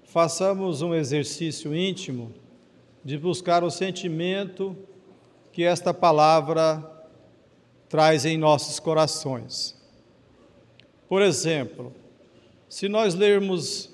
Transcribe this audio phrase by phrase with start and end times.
[0.04, 2.32] façamos um exercício íntimo
[3.04, 4.78] de buscar o sentimento
[5.52, 7.08] que esta palavra
[7.90, 9.76] traz em nossos corações.
[11.10, 11.92] Por exemplo,
[12.70, 13.93] se nós lermos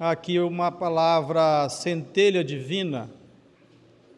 [0.00, 3.10] aqui uma palavra centelha divina,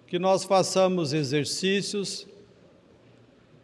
[0.06, 2.28] que nós façamos exercícios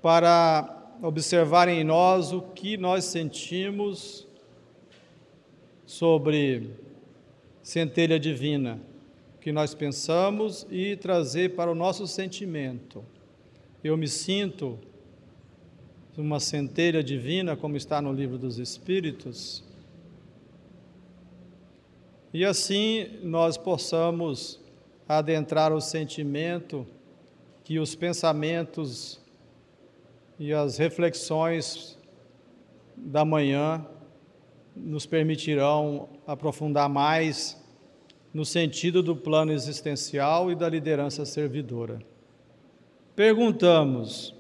[0.02, 4.26] para observar em nós o que nós sentimos
[5.86, 6.70] sobre
[7.62, 8.80] centelha divina,
[9.36, 13.04] o que nós pensamos e trazer para o nosso sentimento.
[13.84, 14.76] Eu me sinto
[16.16, 19.67] uma centelha divina, como está no livro dos Espíritos,
[22.38, 24.60] e assim nós possamos
[25.08, 26.86] adentrar o sentimento
[27.64, 29.20] que os pensamentos
[30.38, 31.98] e as reflexões
[32.96, 33.84] da manhã
[34.76, 37.60] nos permitirão aprofundar mais
[38.32, 41.98] no sentido do plano existencial e da liderança servidora.
[43.16, 44.32] Perguntamos: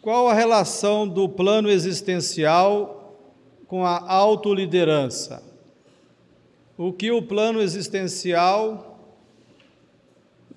[0.00, 3.18] qual a relação do plano existencial
[3.66, 5.51] com a autoliderança?
[6.76, 8.98] O que o plano existencial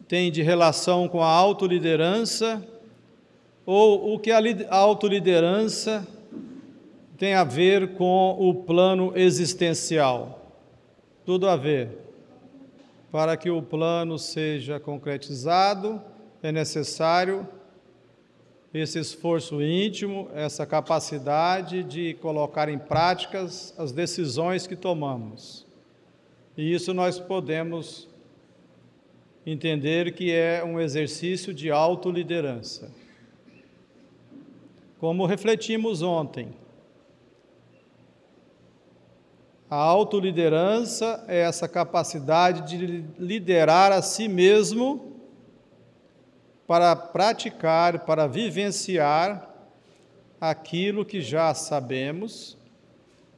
[0.07, 2.65] tem de relação com a autoliderança
[3.65, 4.39] ou o que a
[4.69, 6.07] autoliderança
[7.17, 10.53] tem a ver com o plano existencial.
[11.25, 11.89] Tudo a ver.
[13.11, 16.01] Para que o plano seja concretizado,
[16.43, 17.47] é necessário
[18.73, 25.64] esse esforço íntimo, essa capacidade de colocar em práticas as decisões que tomamos.
[26.57, 28.07] E isso nós podemos
[29.45, 32.91] entender que é um exercício de autoliderança.
[34.97, 36.53] Como refletimos ontem,
[39.69, 45.13] a autoliderança é essa capacidade de liderar a si mesmo
[46.65, 49.53] para praticar, para vivenciar
[50.39, 52.57] aquilo que já sabemos,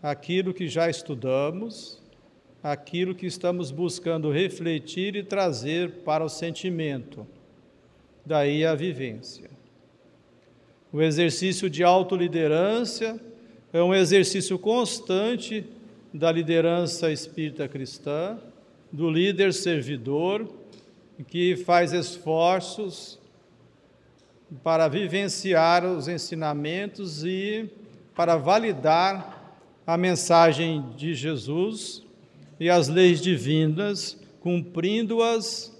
[0.02, 1.97] aquilo que já estudamos
[2.72, 7.26] aquilo que estamos buscando refletir e trazer para o sentimento,
[8.26, 9.50] daí a vivência.
[10.92, 13.18] O exercício de autoliderança
[13.72, 15.64] é um exercício constante
[16.14, 18.38] da liderança espírita cristã,
[18.92, 20.46] do líder servidor,
[21.26, 23.18] que faz esforços
[24.62, 27.70] para vivenciar os ensinamentos e
[28.14, 29.56] para validar
[29.86, 32.07] a mensagem de Jesus
[32.60, 35.76] e as leis divinas, cumprindo-as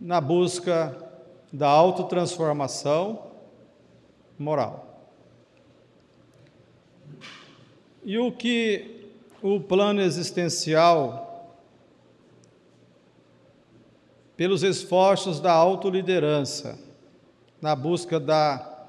[0.00, 0.96] na busca
[1.52, 3.30] da autotransformação
[4.38, 4.84] moral.
[8.04, 9.10] E o que
[9.40, 11.60] o plano existencial,
[14.36, 16.78] pelos esforços da autoliderança,
[17.62, 18.88] na busca da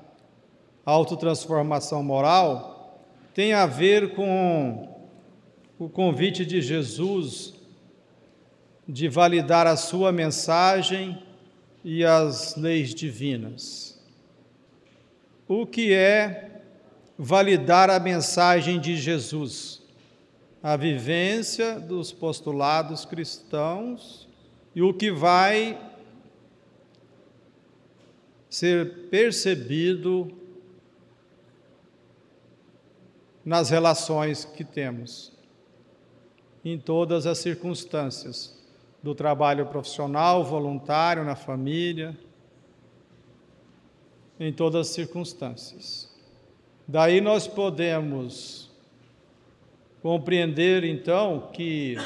[0.85, 2.99] autotransformação moral,
[3.33, 4.94] tem a ver com
[5.77, 7.53] o convite de Jesus
[8.87, 11.21] de validar a sua mensagem
[11.83, 13.99] e as leis divinas.
[15.47, 16.61] O que é
[17.17, 19.81] validar a mensagem de Jesus?
[20.63, 24.27] A vivência dos postulados cristãos
[24.73, 25.79] e o que vai
[28.49, 30.31] ser percebido
[33.43, 35.34] nas relações que temos
[36.65, 38.59] em todas as circunstâncias,
[39.03, 42.17] do trabalho profissional, voluntário, na família,
[44.39, 46.11] em todas as circunstâncias.
[46.87, 48.71] Daí nós podemos
[50.01, 51.97] compreender então que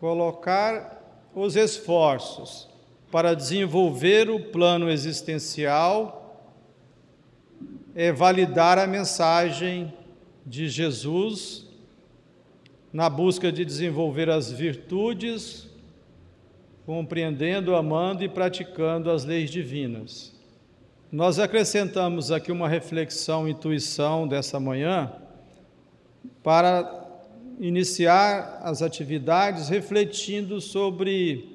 [0.00, 1.02] colocar
[1.32, 2.68] os esforços
[3.10, 6.42] para desenvolver o plano existencial
[7.94, 9.92] é validar a mensagem
[10.44, 11.65] de Jesus
[12.96, 15.68] na busca de desenvolver as virtudes,
[16.86, 20.32] compreendendo, amando e praticando as leis divinas.
[21.12, 25.12] Nós acrescentamos aqui uma reflexão, intuição dessa manhã,
[26.42, 27.06] para
[27.60, 31.54] iniciar as atividades refletindo sobre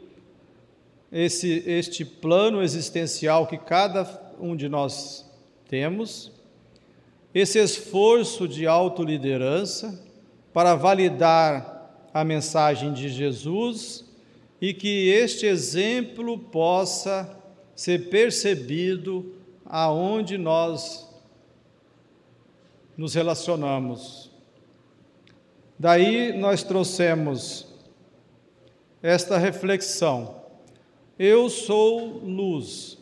[1.11, 5.27] esse, este plano existencial que cada um de nós
[5.67, 6.31] temos,
[7.33, 10.10] esse esforço de autoliderança
[10.53, 14.05] para validar a mensagem de Jesus
[14.59, 17.37] e que este exemplo possa
[17.75, 19.33] ser percebido
[19.65, 21.09] aonde nós
[22.97, 24.29] nos relacionamos.
[25.79, 27.65] Daí nós trouxemos
[29.01, 30.41] esta reflexão.
[31.17, 32.97] Eu sou luz,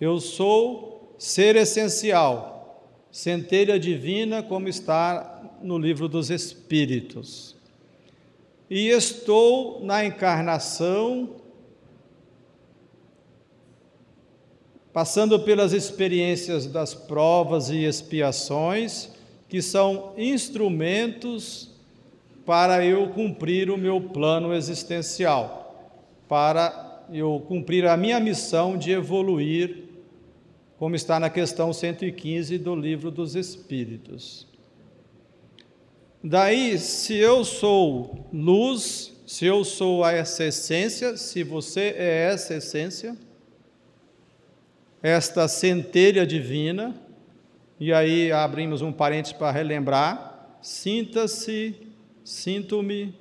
[0.00, 5.31] eu sou ser essencial, centelha divina, como está
[5.62, 7.56] no livro dos Espíritos.
[8.68, 11.36] E estou na encarnação,
[14.92, 19.10] passando pelas experiências das provas e expiações,
[19.48, 21.70] que são instrumentos
[22.46, 25.94] para eu cumprir o meu plano existencial,
[26.28, 29.84] para eu cumprir a minha missão de evoluir,
[30.78, 34.51] como está na questão 115 do Livro dos Espíritos.
[36.24, 43.16] Daí, se eu sou luz, se eu sou essa essência, se você é essa essência,
[45.02, 46.94] esta centelha divina,
[47.80, 51.74] e aí abrimos um parênteses para relembrar, sinta-se,
[52.24, 53.12] sinto-me,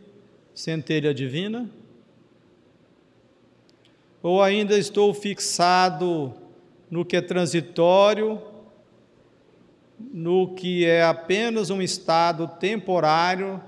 [0.54, 1.68] centelha divina,
[4.22, 6.36] ou ainda estou fixado
[6.88, 8.40] no que é transitório,
[10.12, 13.62] no que é apenas um estado temporário,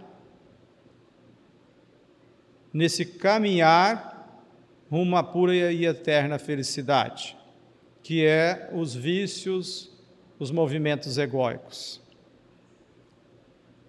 [2.74, 4.13] nesse caminhar
[4.89, 7.38] rumo pura e eterna felicidade,
[8.01, 9.91] que é os vícios,
[10.39, 12.01] os movimentos egóicos.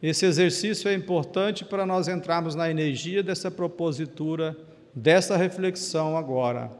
[0.03, 4.57] Esse exercício é importante para nós entrarmos na energia dessa propositura,
[4.95, 6.71] dessa reflexão agora.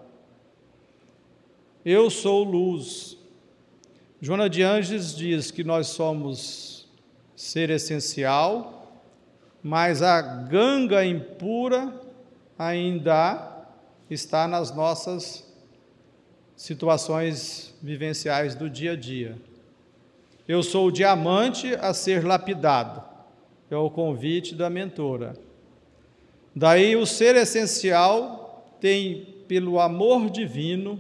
[1.85, 3.19] Eu sou luz,
[4.27, 6.89] Joana de Anges diz que nós somos
[7.37, 9.03] ser essencial,
[9.63, 11.93] mas a ganga impura
[12.59, 13.67] ainda
[14.09, 15.47] está nas nossas
[16.57, 19.37] situações vivenciais do dia a dia.
[20.49, 23.03] Eu sou o diamante a ser lapidado,
[23.71, 25.37] é o convite da mentora.
[26.57, 30.99] Daí o ser essencial tem, pelo amor divino,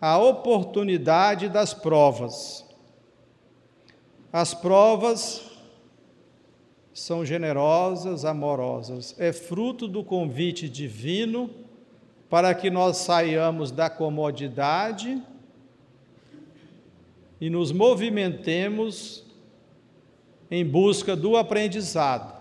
[0.00, 2.64] a oportunidade das provas.
[4.32, 5.50] As provas
[6.94, 11.50] são generosas, amorosas, é fruto do convite divino
[12.28, 15.20] para que nós saiamos da comodidade
[17.40, 19.24] e nos movimentemos
[20.50, 22.39] em busca do aprendizado.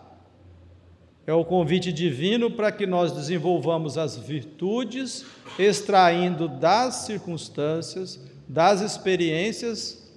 [1.29, 5.24] É o convite divino para que nós desenvolvamos as virtudes,
[5.59, 10.12] extraindo das circunstâncias, das experiências,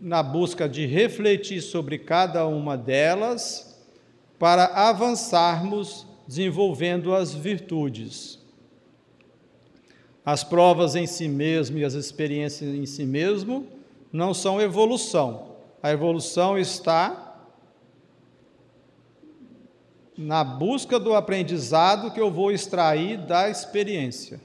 [0.00, 3.80] na busca de refletir sobre cada uma delas,
[4.40, 8.40] para avançarmos desenvolvendo as virtudes.
[10.26, 13.68] As provas em si mesmo e as experiências em si mesmo
[14.12, 15.52] não são evolução.
[15.80, 17.21] A evolução está
[20.16, 24.40] na busca do aprendizado que eu vou extrair da experiência.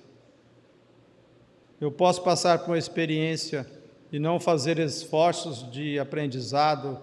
[1.80, 3.68] Eu posso passar por uma experiência
[4.12, 7.00] e não fazer esforços de aprendizado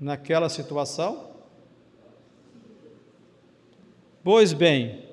[0.00, 1.34] naquela situação?
[4.22, 5.04] Pois bem,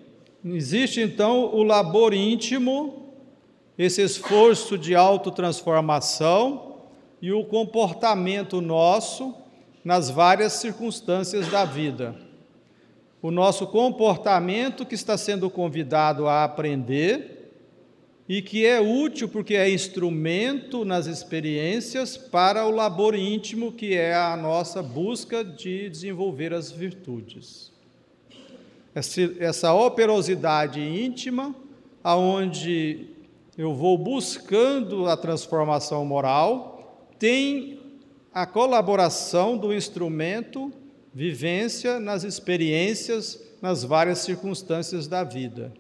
[0.43, 3.13] existe então o labor íntimo,
[3.77, 6.77] esse esforço de autotransformação
[7.21, 9.35] e o comportamento nosso
[9.83, 12.15] nas várias circunstâncias da vida.
[13.21, 17.41] O nosso comportamento que está sendo convidado a aprender
[18.27, 24.15] e que é útil porque é instrumento nas experiências para o labor íntimo, que é
[24.15, 27.71] a nossa busca de desenvolver as virtudes.
[29.37, 31.53] essa operosidade íntima,
[32.01, 33.07] aonde
[33.57, 37.80] eu vou buscando a transformação moral, tem
[38.33, 40.71] a colaboração do instrumento
[41.13, 45.73] vivência nas experiências, nas várias circunstâncias da vida.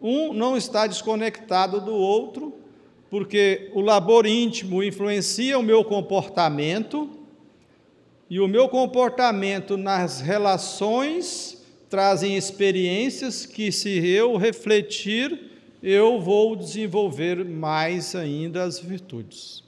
[0.00, 2.54] Um não está desconectado do outro,
[3.10, 7.10] porque o labor íntimo influencia o meu comportamento,
[8.30, 15.50] e o meu comportamento nas relações trazem experiências que, se eu refletir,
[15.82, 19.63] eu vou desenvolver mais ainda as virtudes.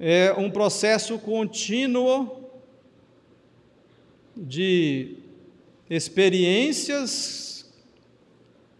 [0.00, 2.44] É um processo contínuo
[4.36, 5.16] de
[5.90, 7.68] experiências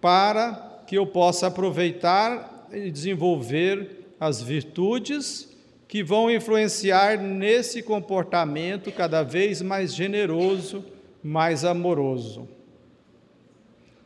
[0.00, 5.48] para que eu possa aproveitar e desenvolver as virtudes
[5.88, 10.84] que vão influenciar nesse comportamento cada vez mais generoso,
[11.22, 12.48] mais amoroso.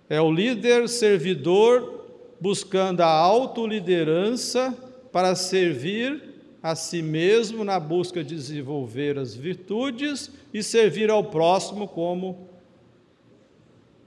[0.08, 2.06] É o líder servidor
[2.40, 4.76] buscando a autoliderança
[5.12, 6.31] para servir
[6.62, 12.46] a si mesmo na busca de desenvolver as virtudes e servir ao próximo como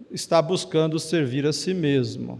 [0.09, 2.39] está buscando servir a si mesmo.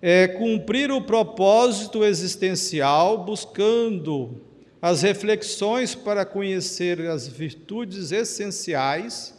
[0.00, 4.40] É cumprir o propósito existencial, buscando
[4.80, 9.32] as reflexões para conhecer as virtudes essenciais,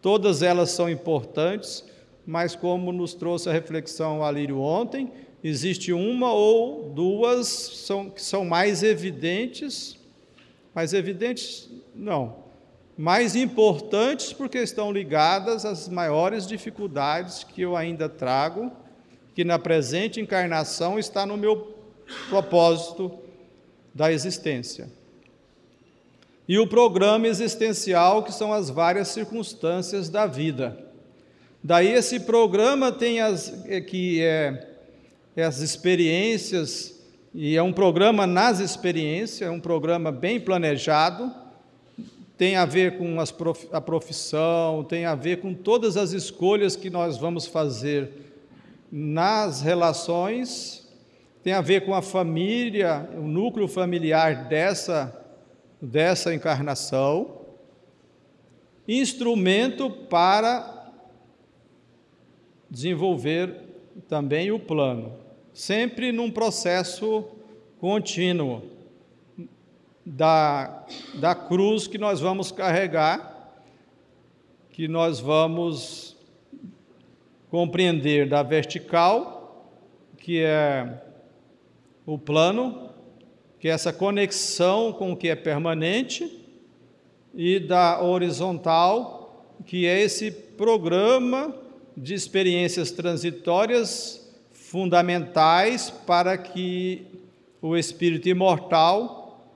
[0.00, 1.84] todas elas são importantes,
[2.24, 5.10] mas como nos trouxe a reflexão Alírio ontem,
[5.44, 9.98] existe uma ou duas são, que são mais evidentes,
[10.74, 12.36] mais evidentes não,
[12.96, 18.72] mais importantes porque estão ligadas às maiores dificuldades que eu ainda trago,
[19.34, 21.76] que na presente encarnação está no meu
[22.30, 23.18] propósito
[23.94, 24.88] da existência.
[26.48, 30.78] E o programa existencial, que são as várias circunstâncias da vida.
[31.62, 34.73] Daí esse programa tem as é, que é
[35.42, 36.94] as experiências,
[37.34, 41.34] e é um programa nas experiências, é um programa bem planejado,
[42.38, 46.88] tem a ver com prof, a profissão, tem a ver com todas as escolhas que
[46.88, 48.10] nós vamos fazer
[48.90, 50.88] nas relações,
[51.42, 55.20] tem a ver com a família, o núcleo familiar dessa,
[55.82, 57.40] dessa encarnação,
[58.86, 60.92] instrumento para
[62.70, 63.60] desenvolver
[64.08, 65.23] também o plano
[65.54, 67.24] sempre num processo
[67.78, 68.62] contínuo
[70.04, 70.84] da,
[71.14, 73.54] da cruz que nós vamos carregar,
[74.72, 76.16] que nós vamos
[77.48, 79.70] compreender da vertical,
[80.18, 81.02] que é
[82.04, 82.90] o plano,
[83.60, 86.40] que é essa conexão com o que é permanente,
[87.32, 91.54] e da horizontal, que é esse programa
[91.96, 94.23] de experiências transitórias
[94.74, 97.06] fundamentais para que
[97.62, 99.48] o espírito imortal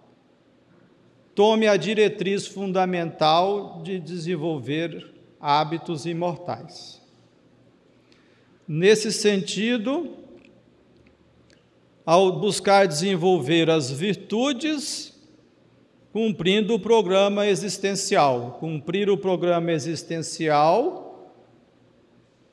[1.34, 7.02] tome a diretriz fundamental de desenvolver hábitos imortais.
[8.66, 10.08] Nesse sentido,
[12.06, 15.20] ao buscar desenvolver as virtudes,
[16.12, 18.56] cumprindo o programa existencial.
[18.60, 21.07] Cumprir o programa existencial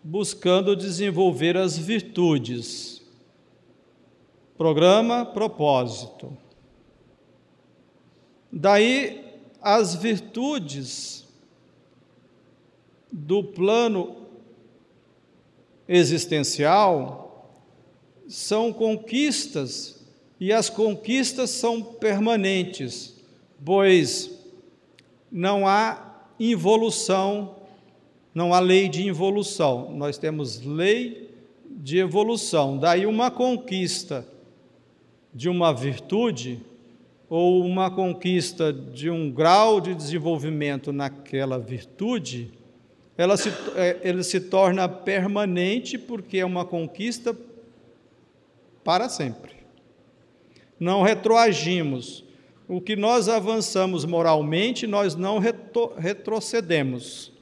[0.07, 3.01] buscando desenvolver as virtudes.
[4.55, 6.38] Programa, propósito.
[8.51, 11.27] Daí as virtudes
[13.12, 14.27] do plano
[15.88, 17.57] existencial
[18.27, 20.05] são conquistas
[20.39, 23.15] e as conquistas são permanentes,
[23.65, 24.39] pois
[25.31, 27.54] não há involução
[28.35, 31.33] não há lei de involução, nós temos lei
[31.69, 32.77] de evolução.
[32.77, 34.27] Daí uma conquista
[35.33, 36.59] de uma virtude
[37.29, 42.51] ou uma conquista de um grau de desenvolvimento naquela virtude,
[43.17, 47.33] ela se, é, ele se torna permanente porque é uma conquista
[48.83, 49.53] para sempre.
[50.77, 52.25] Não retroagimos.
[52.67, 57.33] O que nós avançamos moralmente, nós não retro, retrocedemos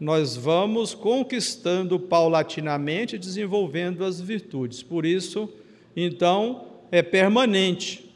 [0.00, 4.82] nós vamos conquistando paulatinamente, desenvolvendo as virtudes.
[4.82, 5.46] Por isso,
[5.94, 8.10] então, é permanente.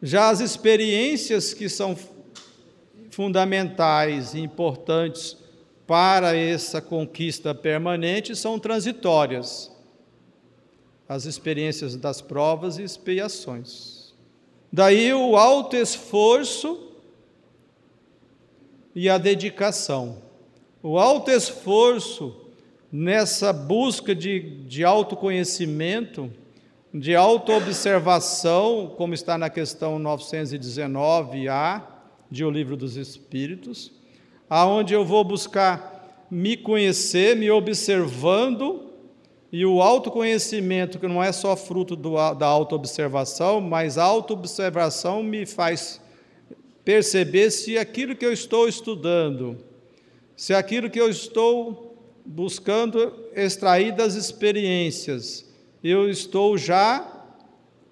[0.00, 1.98] Já as experiências que são
[3.10, 5.36] fundamentais e importantes
[5.88, 9.72] para essa conquista permanente são transitórias.
[11.08, 14.14] As experiências das provas e expiações.
[14.72, 16.89] Daí o alto esforço
[18.94, 20.18] e a dedicação.
[20.82, 22.34] O alto esforço
[22.90, 26.30] nessa busca de, de autoconhecimento,
[26.92, 31.82] de autoobservação, como está na questão 919A
[32.30, 33.92] de O Livro dos Espíritos,
[34.48, 38.90] aonde eu vou buscar me conhecer, me observando,
[39.52, 45.44] e o autoconhecimento, que não é só fruto do, da autoobservação, mas a autoobservação me
[45.44, 46.00] faz
[46.84, 49.58] perceber se aquilo que eu estou estudando,
[50.36, 55.48] se aquilo que eu estou buscando extrair das experiências,
[55.82, 57.20] eu estou já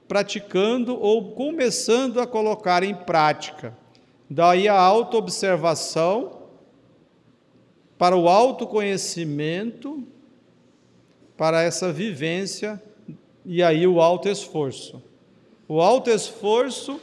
[0.06, 3.76] praticando ou começando a colocar em prática.
[4.28, 6.38] Daí a autoobservação
[7.98, 10.02] para o autoconhecimento,
[11.36, 12.82] para essa vivência
[13.44, 15.02] e aí o alto esforço.
[15.66, 17.00] O alto esforço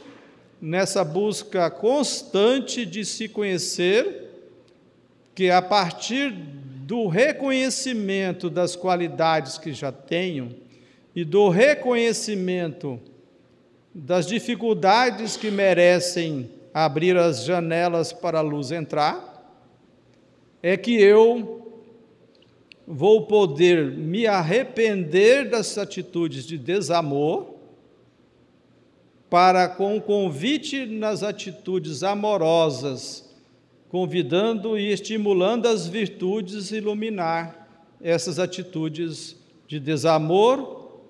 [0.60, 4.24] nessa busca constante de se conhecer,
[5.34, 10.54] que a partir do reconhecimento das qualidades que já tenho
[11.14, 12.98] e do reconhecimento
[13.94, 19.34] das dificuldades que merecem abrir as janelas para a luz entrar,
[20.62, 21.66] é que eu
[22.86, 27.55] vou poder me arrepender das atitudes de desamor
[29.28, 33.34] para com o convite nas atitudes amorosas,
[33.88, 37.66] convidando e estimulando as virtudes iluminar
[38.00, 41.00] essas atitudes de desamor,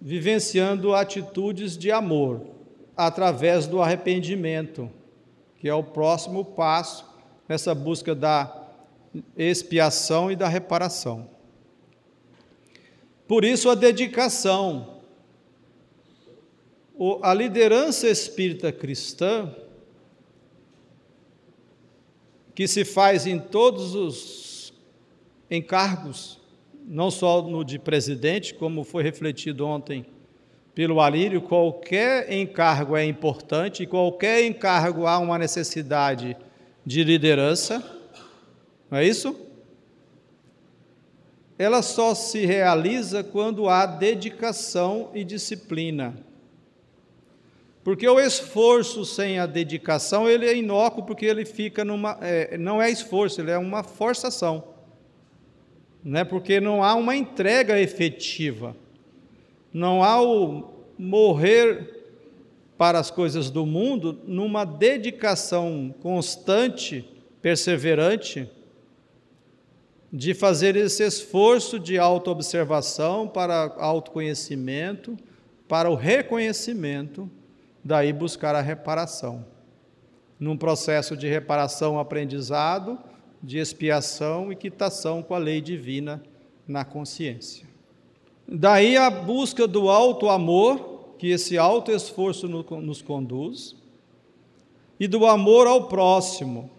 [0.00, 2.42] vivenciando atitudes de amor
[2.96, 4.90] através do arrependimento,
[5.58, 7.06] que é o próximo passo
[7.48, 8.54] nessa busca da
[9.36, 11.28] expiação e da reparação.
[13.26, 14.97] Por isso a dedicação,
[17.22, 19.54] a liderança espírita cristã,
[22.54, 24.74] que se faz em todos os
[25.48, 26.40] encargos,
[26.84, 30.04] não só no de presidente, como foi refletido ontem
[30.74, 36.36] pelo Alírio, qualquer encargo é importante qualquer encargo há uma necessidade
[36.84, 37.82] de liderança,
[38.90, 39.36] não é isso?
[41.58, 46.27] Ela só se realiza quando há dedicação e disciplina.
[47.84, 52.18] Porque o esforço sem a dedicação, ele é inócuo, porque ele fica numa.
[52.20, 54.64] É, não é esforço, ele é uma forçação.
[56.04, 56.24] Né?
[56.24, 58.76] Porque não há uma entrega efetiva.
[59.72, 61.98] Não há o morrer
[62.76, 67.08] para as coisas do mundo numa dedicação constante,
[67.40, 68.48] perseverante,
[70.12, 75.16] de fazer esse esforço de autoobservação para autoconhecimento,
[75.66, 77.30] para o reconhecimento
[77.88, 79.46] daí buscar a reparação.
[80.38, 82.98] Num processo de reparação, aprendizado,
[83.42, 86.22] de expiação e quitação com a lei divina
[86.66, 87.66] na consciência.
[88.46, 93.74] Daí a busca do alto amor, que esse alto esforço nos conduz,
[95.00, 96.70] e do amor ao próximo.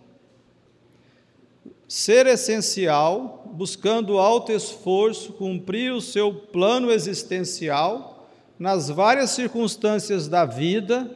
[1.88, 8.18] Ser essencial, buscando alto esforço, cumprir o seu plano existencial
[8.60, 11.10] nas várias circunstâncias da vida,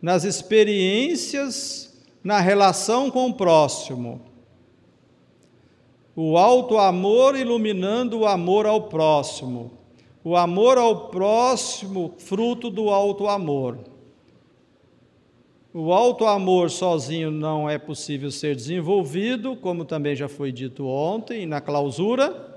[0.00, 4.20] nas experiências, na relação com o próximo.
[6.14, 9.70] O alto amor iluminando o amor ao próximo.
[10.22, 13.78] O amor ao próximo, fruto do alto amor.
[15.72, 21.46] O alto amor sozinho não é possível ser desenvolvido, como também já foi dito ontem
[21.46, 22.55] na clausura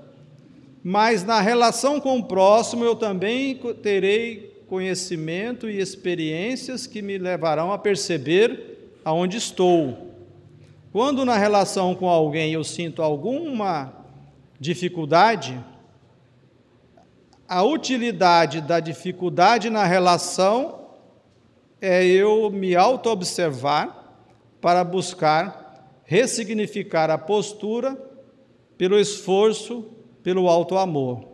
[0.82, 7.72] mas na relação com o próximo eu também terei conhecimento e experiências que me levarão
[7.72, 10.14] a perceber aonde estou.
[10.92, 13.92] Quando na relação com alguém eu sinto alguma
[14.58, 15.58] dificuldade,
[17.48, 20.80] a utilidade da dificuldade na relação
[21.80, 24.22] é eu me auto-observar
[24.60, 25.60] para buscar
[26.04, 27.96] ressignificar a postura
[28.76, 29.84] pelo esforço
[30.22, 31.30] pelo alto amor.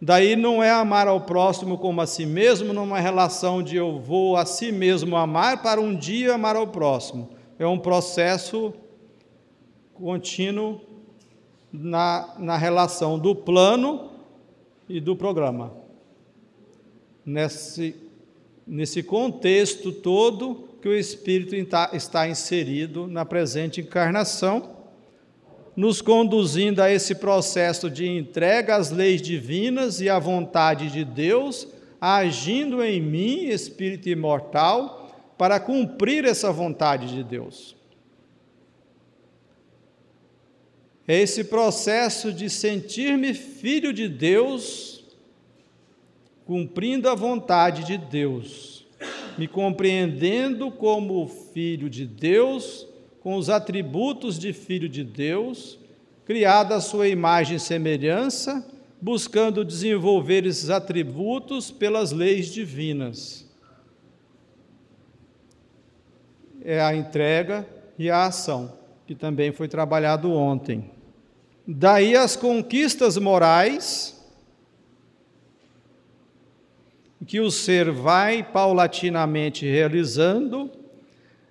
[0.00, 4.36] Daí não é amar ao próximo como a si mesmo, numa relação de eu vou
[4.36, 7.30] a si mesmo amar para um dia amar ao próximo.
[7.58, 8.74] É um processo
[9.94, 10.80] contínuo
[11.72, 14.10] na, na relação do plano
[14.86, 15.72] e do programa.
[17.24, 17.96] Nesse,
[18.66, 24.75] nesse contexto todo que o Espírito está inserido na presente encarnação
[25.76, 31.68] nos conduzindo a esse processo de entrega às leis divinas e à vontade de Deus,
[32.00, 37.76] agindo em mim, espírito imortal, para cumprir essa vontade de Deus.
[41.06, 45.04] É esse processo de sentir-me filho de Deus,
[46.46, 48.86] cumprindo a vontade de Deus,
[49.36, 52.88] me compreendendo como filho de Deus
[53.26, 55.80] com os atributos de filho de Deus,
[56.24, 58.64] criado à sua imagem e semelhança,
[59.02, 63.44] buscando desenvolver esses atributos pelas leis divinas.
[66.64, 67.66] É a entrega
[67.98, 68.72] e a ação,
[69.08, 70.88] que também foi trabalhado ontem.
[71.66, 74.24] Daí as conquistas morais
[77.26, 80.70] que o ser vai paulatinamente realizando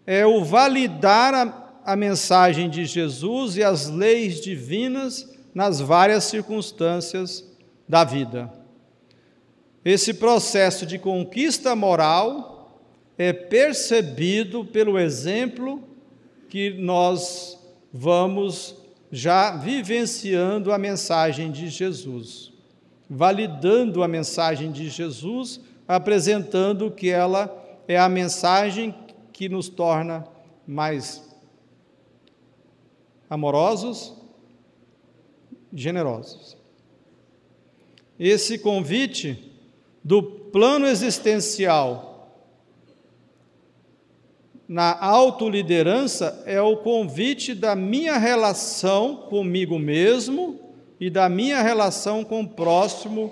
[0.07, 7.45] é o validar a, a, mensagem de Jesus e as leis divinas nas várias circunstâncias
[7.87, 8.51] da vida.
[9.83, 12.81] Esse processo de conquista moral
[13.17, 15.83] é percebido pelo exemplo
[16.49, 17.57] que nós
[17.93, 18.75] vamos
[19.11, 22.51] já vivenciando a mensagem de Jesus,
[23.09, 28.93] validando a mensagem de Jesus, apresentando que ela é a mensagem
[29.31, 30.25] que nos torna
[30.67, 31.23] mais
[33.29, 34.13] amorosos,
[35.73, 36.57] generosos.
[38.19, 39.51] Esse convite
[40.03, 42.15] do plano existencial
[44.67, 50.59] na autoliderança é o convite da minha relação comigo mesmo
[50.99, 53.31] e da minha relação com o próximo,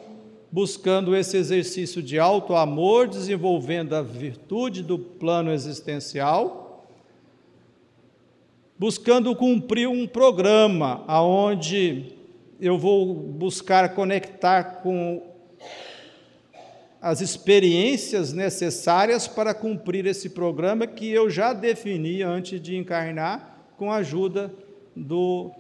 [0.52, 6.63] buscando esse exercício de alto amor, desenvolvendo a virtude do plano existencial,
[8.78, 12.14] buscando cumprir um programa aonde
[12.60, 15.22] eu vou buscar conectar com
[17.02, 23.92] as experiências necessárias para cumprir esse programa que eu já defini antes de encarnar, com
[23.92, 24.54] a ajuda
[24.96, 25.52] do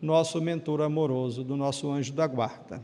[0.00, 2.82] nosso mentor amoroso, do nosso anjo da guarda.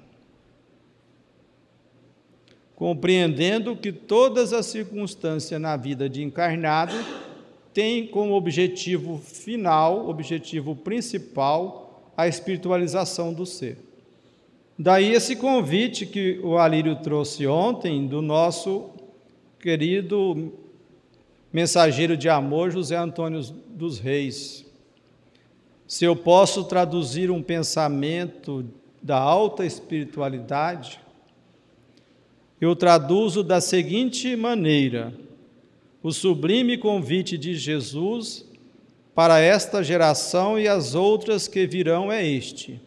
[2.76, 6.94] Compreendendo que todas as circunstâncias na vida de encarnado
[7.72, 13.78] têm como objetivo final, objetivo principal, a espiritualização do ser.
[14.78, 18.90] Daí esse convite que o Alírio trouxe ontem do nosso
[19.60, 20.52] querido
[21.52, 24.64] mensageiro de amor, José Antônio dos Reis.
[25.86, 28.64] Se eu posso traduzir um pensamento
[29.02, 30.98] da alta espiritualidade,
[32.60, 35.12] eu traduzo da seguinte maneira:
[36.02, 38.44] o sublime convite de Jesus
[39.14, 42.80] para esta geração e as outras que virão é este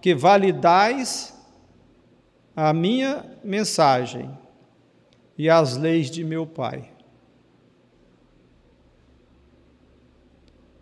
[0.00, 1.34] que validais
[2.54, 4.30] a minha mensagem
[5.36, 6.90] e as leis de meu Pai.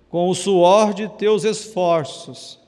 [0.09, 2.59] Com o suor de teus esforços,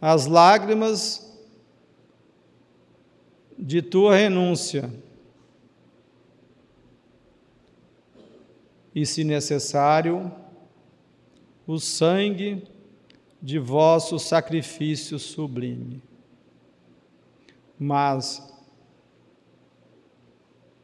[0.00, 1.31] as lágrimas
[3.62, 4.92] de tua renúncia,
[8.92, 10.30] e, se necessário,
[11.64, 12.64] o sangue
[13.40, 16.02] de vosso sacrifício sublime.
[17.78, 18.52] Mas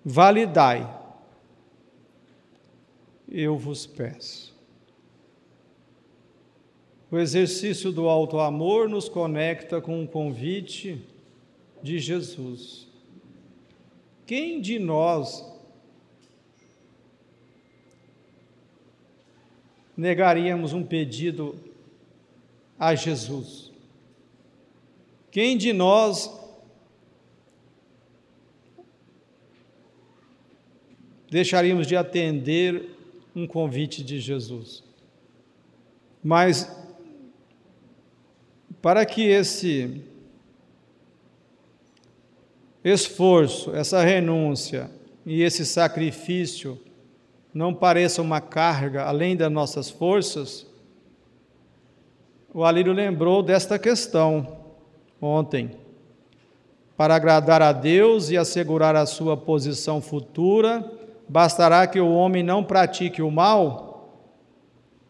[0.05, 0.89] validai,
[3.29, 4.57] eu vos peço.
[7.11, 11.05] O exercício do alto amor nos conecta com o convite
[11.83, 12.87] de Jesus.
[14.27, 15.45] Quem de nós
[19.97, 21.59] negaríamos um pedido
[22.79, 23.73] a Jesus.
[25.31, 26.31] Quem de nós
[31.29, 32.97] deixaríamos de atender
[33.35, 34.85] um convite de Jesus?
[36.23, 36.71] Mas
[38.81, 40.03] para que esse
[42.89, 44.91] esforço, essa renúncia
[45.25, 46.81] e esse sacrifício
[47.53, 50.67] não pareça uma carga além das nossas forças,
[52.53, 54.59] o Alírio lembrou desta questão
[55.21, 55.71] ontem.
[56.97, 60.85] Para agradar a Deus e assegurar a sua posição futura,
[61.29, 63.89] bastará que o homem não pratique o mal?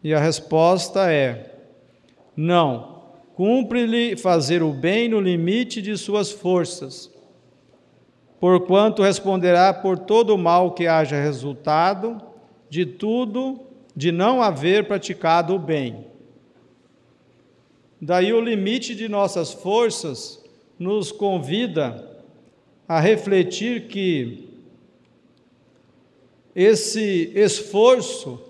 [0.03, 1.55] E a resposta é:
[2.35, 2.99] não.
[3.35, 7.09] Cumpre-lhe fazer o bem no limite de suas forças,
[8.39, 12.21] porquanto responderá por todo o mal que haja resultado
[12.69, 13.59] de tudo
[13.95, 16.05] de não haver praticado o bem.
[18.01, 20.41] Daí o limite de nossas forças
[20.77, 22.07] nos convida
[22.87, 24.49] a refletir que
[26.55, 28.45] esse esforço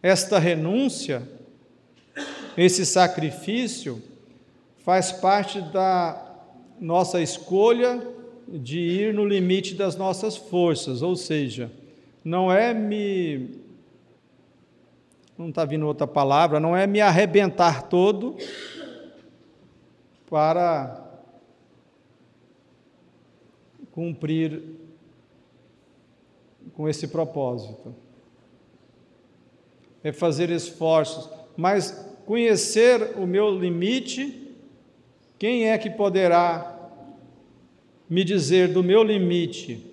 [0.00, 1.28] Esta renúncia,
[2.56, 4.00] esse sacrifício,
[4.84, 6.24] faz parte da
[6.80, 8.00] nossa escolha
[8.52, 11.70] de ir no limite das nossas forças, ou seja,
[12.24, 13.60] não é me.
[15.36, 18.36] Não está vindo outra palavra, não é me arrebentar todo
[20.28, 21.04] para
[23.92, 24.62] cumprir
[26.74, 27.94] com esse propósito.
[30.02, 31.90] É fazer esforços, mas
[32.24, 34.54] conhecer o meu limite,
[35.38, 36.77] quem é que poderá
[38.08, 39.84] me dizer do meu limite?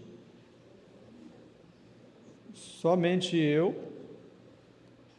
[2.53, 3.75] Somente eu,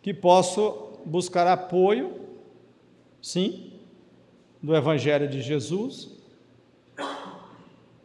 [0.00, 2.14] que posso buscar apoio,
[3.20, 3.72] sim,
[4.62, 6.10] do Evangelho de Jesus,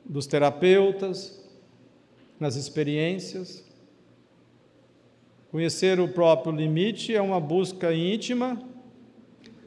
[0.04, 1.41] dos terapeutas,
[2.39, 3.63] nas experiências.
[5.51, 8.62] Conhecer o próprio limite é uma busca íntima.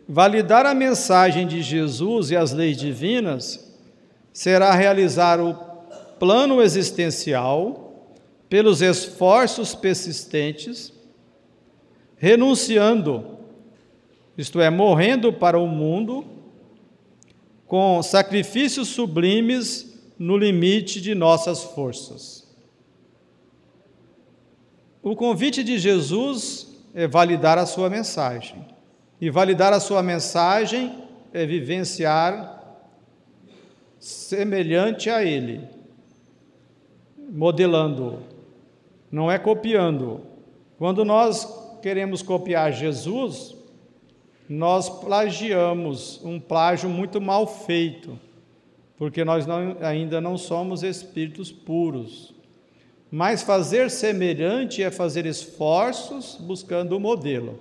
[0.08, 3.63] Validar a mensagem de Jesus e as leis divinas
[4.34, 5.54] será realizar o
[6.18, 8.10] plano existencial
[8.48, 10.92] pelos esforços persistentes,
[12.16, 13.38] renunciando,
[14.36, 16.26] isto é, morrendo para o mundo,
[17.66, 22.44] com sacrifícios sublimes no limite de nossas forças.
[25.00, 28.66] O convite de Jesus é validar a sua mensagem.
[29.20, 32.53] E validar a sua mensagem é vivenciar
[34.04, 35.62] semelhante a Ele,
[37.30, 38.18] modelando,
[39.10, 40.20] não é copiando.
[40.76, 43.56] Quando nós queremos copiar Jesus,
[44.46, 48.20] nós plagiamos um plágio muito mal feito,
[48.98, 52.34] porque nós não, ainda não somos espíritos puros.
[53.10, 57.58] Mas fazer semelhante é fazer esforços buscando o modelo.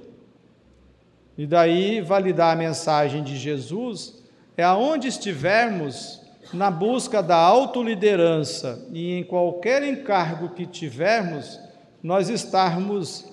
[1.38, 4.22] E daí validar a mensagem de Jesus
[4.58, 6.22] é aonde estivermos
[6.54, 11.60] na busca da autoliderança e em qualquer encargo que tivermos,
[12.02, 13.26] nós estarmos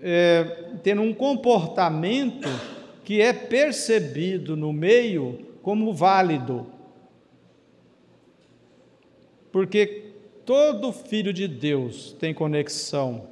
[0.00, 0.44] é,
[0.82, 2.48] tendo um comportamento
[3.04, 6.66] que é percebido no meio como válido.
[9.50, 10.12] Porque
[10.44, 13.28] todo filho de Deus tem conexão,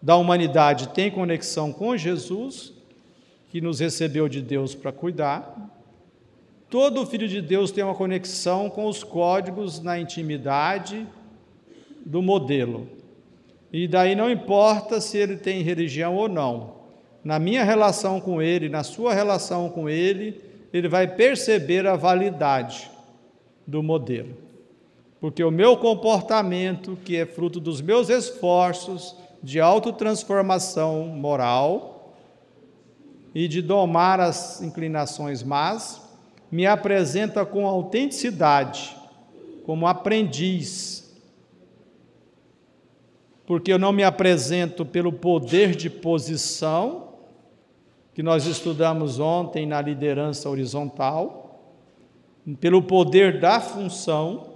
[0.00, 2.72] da humanidade tem conexão com Jesus,
[3.50, 5.67] que nos recebeu de Deus para cuidar,
[6.70, 11.06] Todo filho de Deus tem uma conexão com os códigos na intimidade
[12.04, 12.86] do modelo.
[13.72, 16.76] E daí não importa se ele tem religião ou não.
[17.24, 20.40] Na minha relação com ele, na sua relação com ele,
[20.72, 22.90] ele vai perceber a validade
[23.66, 24.36] do modelo.
[25.20, 32.14] Porque o meu comportamento, que é fruto dos meus esforços de autotransformação moral
[33.34, 36.07] e de domar as inclinações más,
[36.50, 38.96] me apresenta com autenticidade,
[39.64, 41.14] como aprendiz,
[43.46, 47.08] porque eu não me apresento pelo poder de posição,
[48.14, 51.62] que nós estudamos ontem na liderança horizontal,
[52.60, 54.54] pelo poder da função,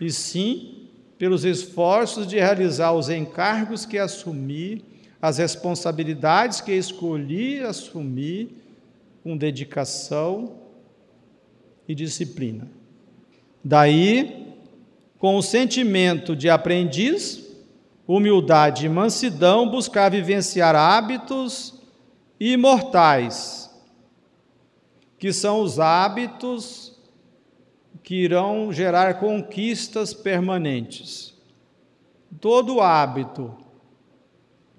[0.00, 4.84] e sim pelos esforços de realizar os encargos que assumi,
[5.20, 8.62] as responsabilidades que escolhi assumir
[9.22, 10.65] com dedicação
[11.88, 12.68] e disciplina.
[13.64, 14.54] Daí,
[15.18, 17.44] com o sentimento de aprendiz,
[18.06, 21.74] humildade e mansidão, buscar vivenciar hábitos
[22.38, 23.70] imortais,
[25.18, 26.96] que são os hábitos
[28.02, 31.34] que irão gerar conquistas permanentes.
[32.40, 33.56] Todo hábito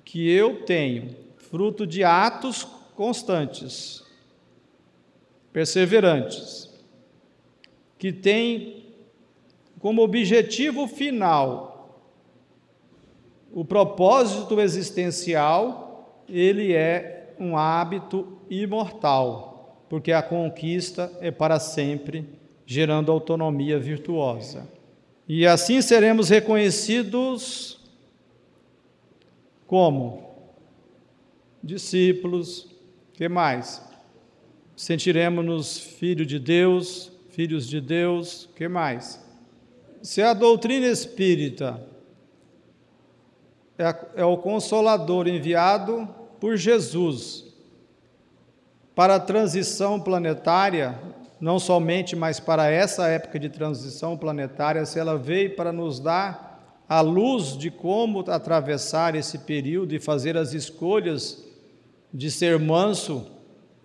[0.05, 2.63] que eu tenho, fruto de atos
[2.95, 4.01] constantes,
[5.51, 6.66] perseverantes,
[7.97, 8.85] que tem
[9.79, 11.77] como objetivo final
[13.51, 22.25] o propósito existencial, ele é um hábito imortal, porque a conquista é para sempre,
[22.65, 24.67] gerando autonomia virtuosa.
[25.27, 27.79] E assim seremos reconhecidos
[29.65, 30.29] como
[31.63, 32.69] discípulos,
[33.13, 33.81] que mais?
[34.75, 39.23] Sentiremos-nos filhos de Deus, filhos de Deus, que mais?
[40.01, 41.79] Se a doutrina espírita
[43.77, 47.45] é, é o consolador enviado por Jesus
[48.95, 50.99] para a transição planetária,
[51.39, 56.81] não somente, mas para essa época de transição planetária, se ela veio para nos dar
[56.89, 61.45] à luz de como atravessar esse período e fazer as escolhas
[62.11, 63.27] de ser manso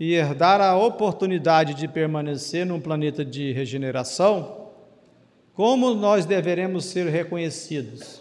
[0.04, 4.66] e herdar a oportunidade de permanecer num planeta de regeneração,
[5.54, 8.20] como nós deveremos ser reconhecidos?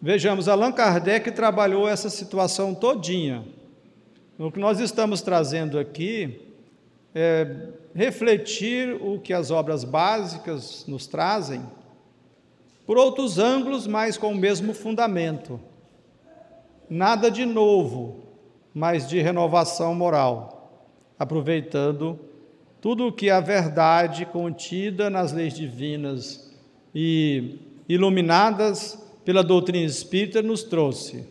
[0.00, 3.44] Vejamos, Allan Kardec trabalhou essa situação todinha.
[4.38, 6.54] O que nós estamos trazendo aqui
[7.12, 11.62] é refletir o que as obras básicas nos trazem
[12.86, 15.58] por outros ângulos, mas com o mesmo fundamento.
[16.88, 18.22] Nada de novo,
[18.72, 20.55] mas de renovação moral,
[21.18, 22.18] aproveitando
[22.80, 26.54] tudo o que a verdade contida nas leis divinas
[26.94, 31.26] e iluminadas pela doutrina espírita nos trouxe.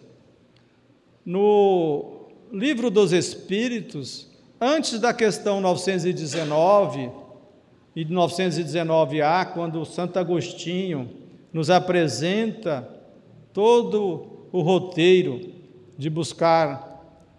[1.26, 7.10] No livro dos Espíritos, antes da questão 919
[7.96, 11.10] e 919A, quando Santo Agostinho
[11.54, 12.88] nos apresenta
[13.54, 15.54] todo o roteiro
[15.98, 16.94] de buscar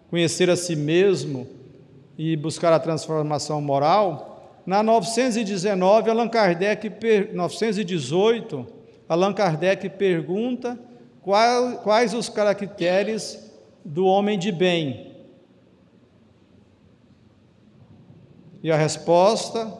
[0.09, 1.56] conhecer a si mesmo
[2.17, 6.91] e buscar a transformação moral, na 919, Allan Kardec,
[7.33, 8.67] 918,
[9.07, 10.77] Allan Kardec pergunta
[11.21, 13.49] quais os caracteres
[13.85, 15.15] do homem de bem.
[18.61, 19.71] E a resposta,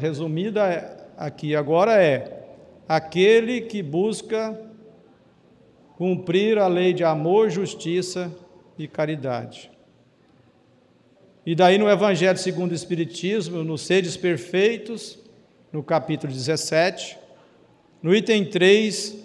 [0.00, 2.46] resumida aqui agora, é:
[2.88, 4.58] aquele que busca
[5.98, 8.32] cumprir a lei de amor, justiça
[8.78, 9.70] e caridade.
[11.44, 15.18] E daí no Evangelho segundo o Espiritismo, no Sedes Perfeitos,
[15.72, 17.16] no capítulo 17,
[18.02, 19.16] no item 3,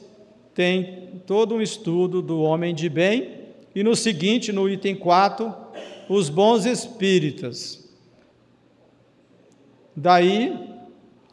[0.53, 5.53] tem todo um estudo do homem de bem, e no seguinte, no item 4,
[6.07, 7.89] os bons espíritas.
[9.93, 10.57] Daí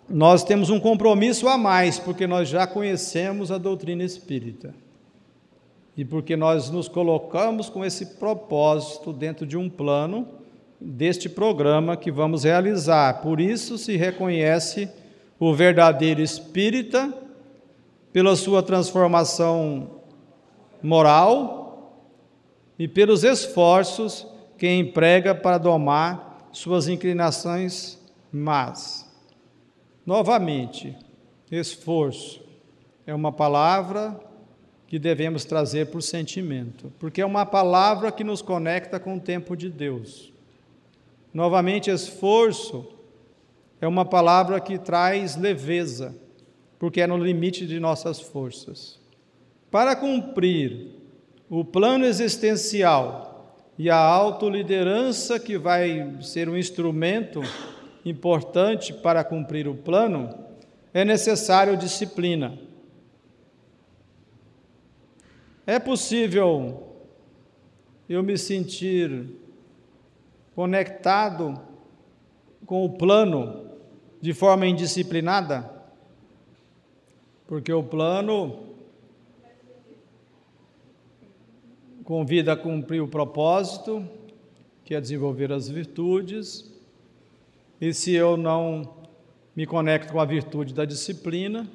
[0.08, 4.74] nós temos um compromisso a mais, porque nós já conhecemos a doutrina espírita.
[5.96, 10.41] E porque nós nos colocamos com esse propósito dentro de um plano
[10.84, 13.22] deste programa que vamos realizar.
[13.22, 14.88] Por isso se reconhece
[15.38, 17.12] o verdadeiro espírita
[18.12, 20.02] pela sua transformação
[20.82, 22.02] moral
[22.78, 24.26] e pelos esforços
[24.58, 27.98] que emprega para domar suas inclinações
[28.32, 29.10] más.
[30.04, 30.96] Novamente,
[31.50, 32.42] esforço
[33.06, 34.18] é uma palavra
[34.86, 39.56] que devemos trazer por sentimento, porque é uma palavra que nos conecta com o tempo
[39.56, 40.31] de Deus.
[41.32, 42.86] Novamente, esforço
[43.80, 46.14] é uma palavra que traz leveza,
[46.78, 49.00] porque é no limite de nossas forças.
[49.70, 50.88] Para cumprir
[51.48, 57.40] o plano existencial e a autoliderança que vai ser um instrumento
[58.04, 60.28] importante para cumprir o plano,
[60.92, 62.58] é necessário disciplina.
[65.66, 66.96] É possível
[68.08, 69.26] eu me sentir
[70.54, 71.60] conectado
[72.66, 73.66] com o plano
[74.20, 75.70] de forma indisciplinada?
[77.46, 78.72] Porque o plano
[82.04, 84.06] convida a cumprir o propósito,
[84.84, 86.70] que é desenvolver as virtudes,
[87.80, 88.96] e se eu não
[89.54, 91.68] me conecto com a virtude da disciplina,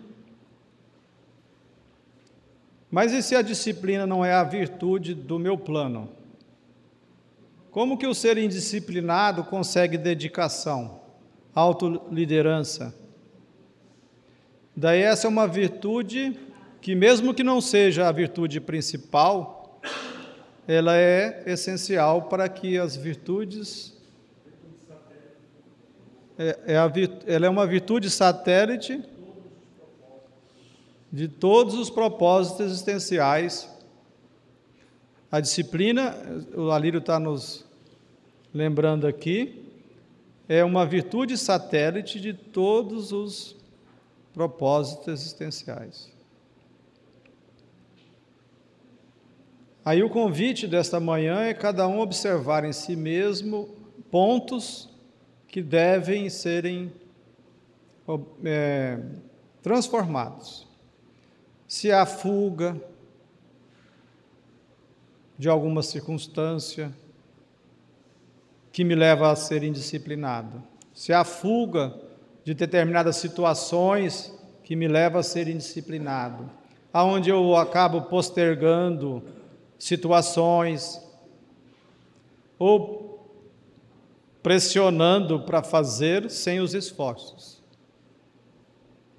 [2.89, 6.09] mas e se a disciplina não é a virtude do meu plano?
[7.77, 10.99] Como que o ser indisciplinado consegue dedicação,
[11.53, 12.91] autoliderança?
[14.75, 16.35] Daí essa é uma virtude
[16.81, 19.79] que mesmo que não seja a virtude principal,
[20.67, 23.95] ela é essencial para que as virtudes
[26.35, 26.91] é, é a,
[27.27, 29.03] ela é uma virtude satélite
[31.13, 33.69] de todos os propósitos existenciais.
[35.31, 36.15] A disciplina,
[36.55, 37.66] o Alírio está nos
[38.53, 39.65] lembrando aqui,
[40.47, 43.55] é uma virtude satélite de todos os
[44.33, 46.09] propósitos existenciais.
[49.83, 53.69] Aí o convite desta manhã é cada um observar em si mesmo
[54.11, 54.89] pontos
[55.47, 56.91] que devem serem
[58.43, 58.99] é,
[59.61, 60.67] transformados.
[61.67, 62.79] Se há fuga
[65.37, 66.91] de alguma circunstância
[68.77, 70.63] que me leva a ser indisciplinado,
[70.93, 71.99] se há fuga
[72.43, 74.31] de determinadas situações
[74.63, 76.47] que me leva a ser indisciplinado,
[76.93, 79.23] aonde eu acabo postergando
[79.79, 81.01] situações
[82.59, 83.27] ou
[84.43, 87.63] pressionando para fazer sem os esforços.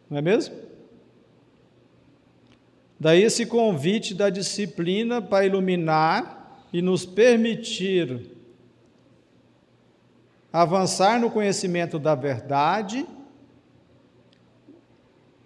[0.09, 0.55] Não é mesmo?
[3.01, 8.38] Daí esse convite da disciplina para iluminar e nos permitir
[10.61, 13.07] avançar no conhecimento da verdade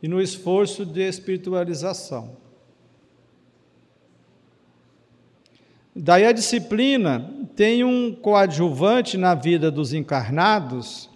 [0.03, 2.35] e no esforço de espiritualização.
[5.95, 11.11] Daí a disciplina tem um coadjuvante na vida dos encarnados,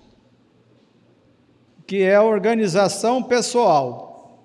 [1.86, 4.42] que é a organização pessoal.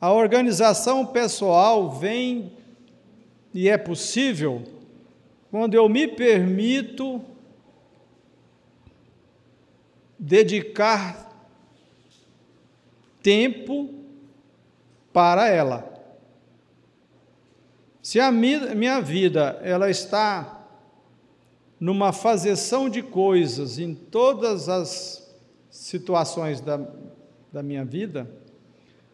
[0.00, 2.52] A organização pessoal vem
[3.52, 4.62] e é possível
[5.50, 7.20] quando eu me permito
[10.20, 11.26] dedicar
[13.22, 13.94] tempo
[15.10, 15.88] para ela.
[18.02, 20.68] Se a minha vida ela está
[21.78, 25.34] numa fazeção de coisas em todas as
[25.70, 26.78] situações da,
[27.50, 28.30] da minha vida,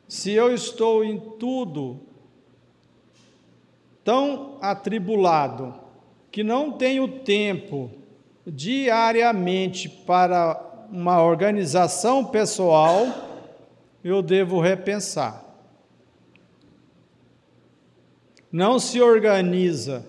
[0.08, 2.00] se eu estou em tudo
[4.02, 5.74] tão atribulado
[6.32, 7.90] que não tenho tempo
[8.46, 13.06] diariamente para uma organização pessoal,
[14.02, 15.44] eu devo repensar.
[18.50, 20.04] Não se organiza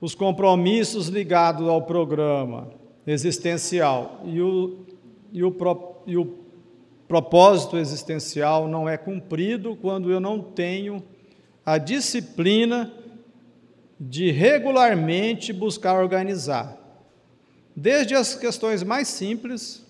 [0.00, 2.70] os compromissos ligados ao programa
[3.06, 4.86] existencial e o,
[5.32, 5.56] e o,
[6.06, 6.38] e o
[7.08, 11.02] propósito existencial não é cumprido quando eu não tenho
[11.64, 12.92] a disciplina
[13.98, 16.77] de regularmente buscar organizar.
[17.80, 19.86] Desde as questões mais simples,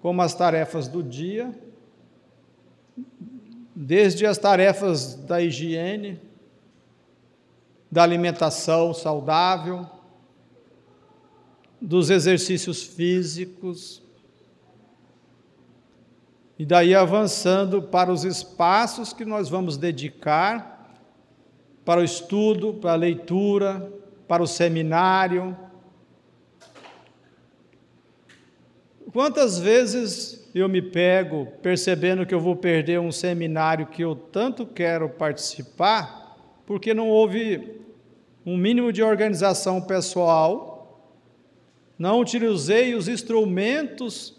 [0.00, 1.52] como as tarefas do dia,
[3.74, 6.20] desde as tarefas da higiene,
[7.90, 9.84] da alimentação saudável,
[11.80, 14.00] dos exercícios físicos,
[16.56, 20.88] e daí avançando para os espaços que nós vamos dedicar
[21.84, 23.92] para o estudo, para a leitura,
[24.28, 25.65] para o seminário.
[29.16, 34.66] Quantas vezes eu me pego percebendo que eu vou perder um seminário que eu tanto
[34.66, 36.36] quero participar,
[36.66, 37.80] porque não houve
[38.44, 41.02] um mínimo de organização pessoal,
[41.98, 44.36] não utilizei os instrumentos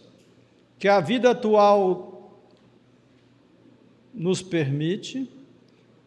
[0.77, 2.39] que a vida atual
[4.13, 5.27] nos permite.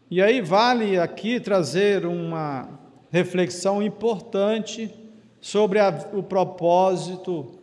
[0.09, 2.79] E aí vale aqui trazer uma
[3.11, 4.95] reflexão importante
[5.41, 7.59] sobre a, o propósito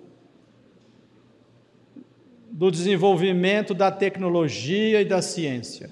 [2.57, 5.91] do desenvolvimento da tecnologia e da ciência.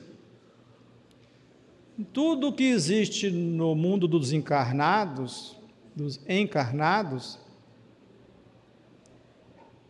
[2.11, 5.55] Tudo que existe no mundo dos encarnados,
[5.95, 7.39] dos encarnados,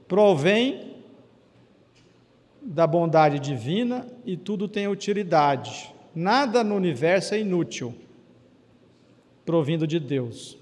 [0.05, 0.97] provém
[2.61, 5.93] da bondade divina e tudo tem utilidade.
[6.13, 7.95] Nada no universo é inútil,
[9.45, 10.57] provindo de Deus.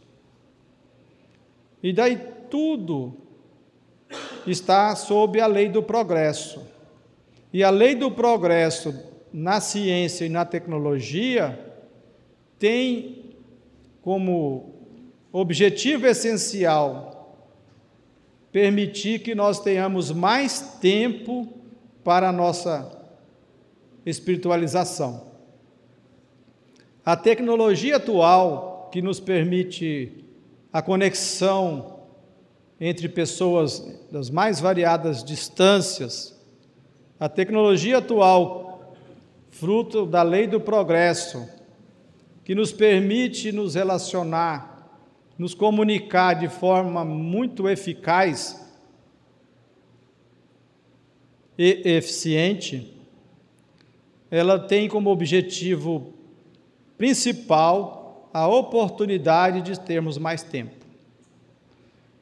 [1.82, 2.18] E daí
[2.52, 3.18] tudo
[4.46, 6.62] está sob a lei do progresso.
[7.52, 8.94] E a lei do progresso
[9.32, 11.60] na ciência e na tecnologia
[12.60, 13.36] tem
[14.02, 14.74] como
[15.32, 17.14] objetivo essencial
[18.52, 21.52] permitir que nós tenhamos mais tempo
[22.04, 23.04] para a nossa
[24.06, 25.34] espiritualização.
[27.04, 30.24] A tecnologia atual, que nos permite
[30.72, 31.93] a conexão
[32.86, 33.80] entre pessoas
[34.12, 36.38] das mais variadas distâncias,
[37.18, 38.94] a tecnologia atual
[39.52, 41.48] fruto da lei do progresso,
[42.44, 45.00] que nos permite nos relacionar,
[45.38, 48.70] nos comunicar de forma muito eficaz
[51.58, 52.94] e eficiente,
[54.30, 56.14] ela tem como objetivo
[56.98, 60.83] principal a oportunidade de termos mais tempo.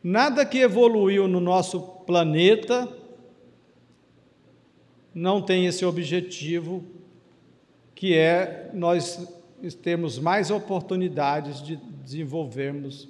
[0.04, 2.92] Nada que evoluiu no nosso planeta
[5.14, 6.84] não tem esse objetivo
[7.94, 9.28] que é nós
[9.84, 13.08] termos mais oportunidades de desenvolvermos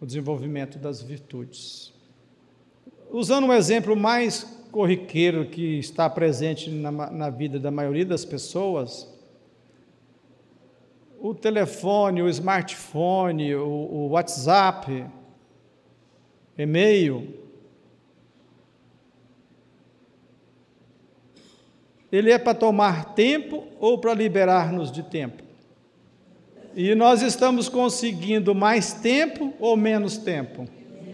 [0.00, 1.92] o desenvolvimento das virtudes.
[3.10, 9.12] Usando um exemplo mais corriqueiro que está presente na, na vida da maioria das pessoas,
[11.18, 15.06] o telefone, o smartphone, o, o WhatsApp,
[16.56, 17.34] e-mail,
[22.10, 25.42] ele é para tomar tempo ou para liberar-nos de tempo?
[26.74, 30.68] E nós estamos conseguindo mais tempo ou menos tempo?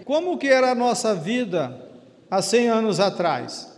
[0.05, 1.89] Como que era a nossa vida
[2.31, 3.71] há 100 anos atrás?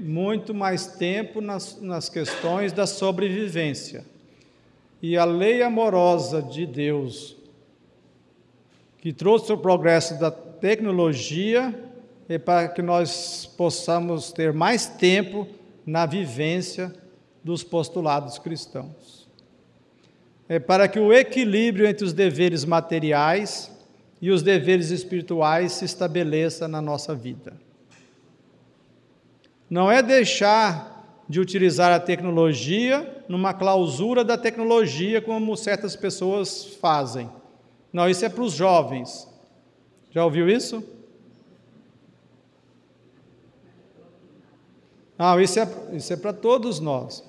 [0.00, 4.04] muito mais tempo nas, nas questões da sobrevivência.
[5.02, 7.36] E a lei amorosa de Deus,
[8.98, 10.30] que trouxe o progresso da
[10.60, 11.74] tecnologia,
[12.28, 15.48] é para que nós possamos ter mais tempo
[15.84, 16.94] na vivência
[17.42, 19.28] dos postulados cristãos.
[20.48, 23.70] É para que o equilíbrio entre os deveres materiais
[24.20, 27.54] e os deveres espirituais se estabeleça na nossa vida.
[29.68, 37.30] Não é deixar de utilizar a tecnologia numa clausura da tecnologia, como certas pessoas fazem.
[37.92, 39.29] Não, isso é para os jovens.
[40.10, 40.82] Já ouviu isso?
[45.16, 47.22] Não, isso é, isso é para todos nós.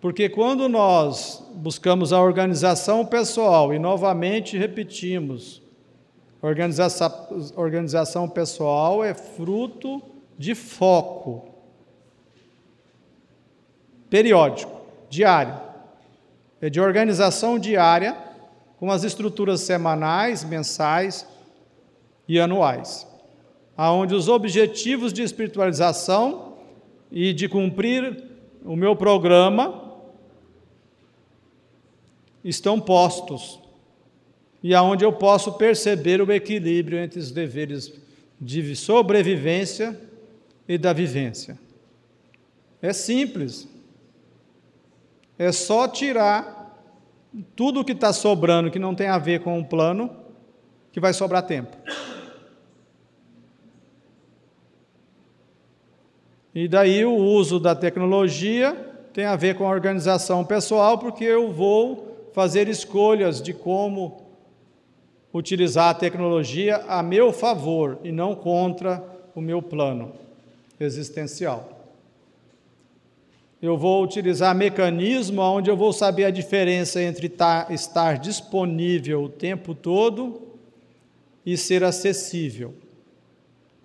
[0.00, 5.62] Porque quando nós buscamos a organização pessoal, e novamente repetimos,
[6.42, 10.02] organização, organização pessoal é fruto
[10.36, 11.54] de foco
[14.10, 15.58] periódico, diário.
[16.60, 18.16] É de organização diária,
[18.84, 21.26] com as estruturas semanais, mensais
[22.28, 23.06] e anuais,
[23.74, 26.58] aonde os objetivos de espiritualização
[27.10, 28.24] e de cumprir
[28.62, 29.90] o meu programa
[32.44, 33.58] estão postos
[34.62, 37.90] e aonde eu posso perceber o equilíbrio entre os deveres
[38.38, 39.98] de sobrevivência
[40.68, 41.58] e da vivência.
[42.82, 43.66] É simples.
[45.38, 46.53] É só tirar
[47.56, 50.10] tudo que está sobrando que não tem a ver com o plano,
[50.92, 51.76] que vai sobrar tempo.
[56.54, 58.72] E daí o uso da tecnologia
[59.12, 64.22] tem a ver com a organização pessoal, porque eu vou fazer escolhas de como
[65.32, 69.02] utilizar a tecnologia a meu favor e não contra
[69.34, 70.12] o meu plano
[70.78, 71.73] existencial.
[73.64, 77.32] Eu vou utilizar mecanismo onde eu vou saber a diferença entre
[77.70, 80.42] estar disponível o tempo todo
[81.46, 82.74] e ser acessível.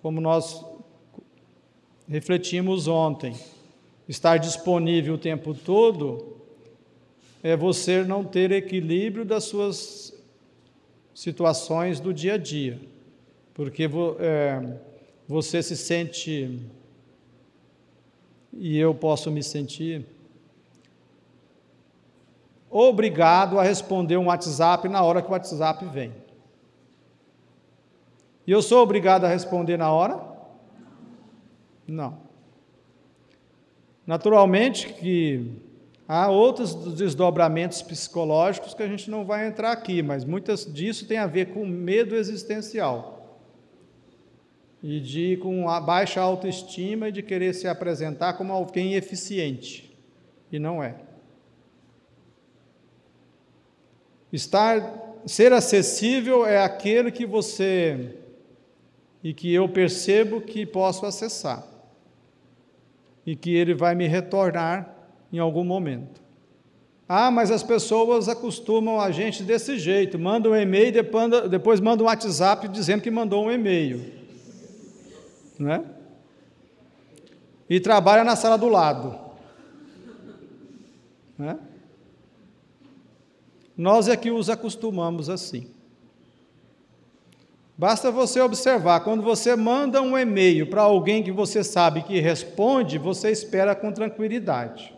[0.02, 0.62] Como nós
[2.06, 3.34] refletimos ontem,
[4.06, 6.36] estar disponível o tempo todo
[7.42, 10.12] é você não ter equilíbrio das suas
[11.14, 12.78] situações do dia a dia,
[13.54, 14.76] porque é,
[15.26, 16.60] você se sente,
[18.52, 20.06] e eu posso me sentir,
[22.68, 26.12] obrigado a responder um WhatsApp na hora que o WhatsApp vem.
[28.46, 30.20] E eu sou obrigado a responder na hora?
[31.86, 32.18] Não.
[34.06, 35.60] Naturalmente que
[36.12, 41.18] Há outros desdobramentos psicológicos que a gente não vai entrar aqui, mas muitas disso tem
[41.18, 43.19] a ver com medo existencial.
[44.82, 49.94] E de com a baixa autoestima e de querer se apresentar como alguém eficiente.
[50.50, 50.96] E não é.
[54.32, 58.16] Estar ser acessível é aquele que você
[59.22, 61.66] e que eu percebo que posso acessar.
[63.26, 64.94] E que ele vai me retornar
[65.32, 66.20] em algum momento.
[67.08, 70.92] Ah, mas as pessoas acostumam a gente desse jeito, mandam um e-mail,
[71.50, 74.19] depois, mandam um WhatsApp dizendo que mandou um e-mail.
[75.60, 75.84] Né?
[77.68, 79.16] E trabalha na sala do lado.
[81.38, 81.58] Né?
[83.76, 85.70] Nós é que os acostumamos assim.
[87.76, 92.98] Basta você observar, quando você manda um e-mail para alguém que você sabe que responde,
[92.98, 94.94] você espera com tranquilidade.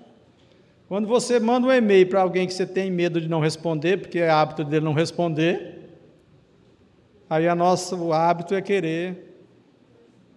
[0.88, 4.18] Quando você manda um e-mail para alguém que você tem medo de não responder, porque
[4.18, 5.90] é hábito dele não responder,
[7.30, 9.32] aí nossa, o hábito é querer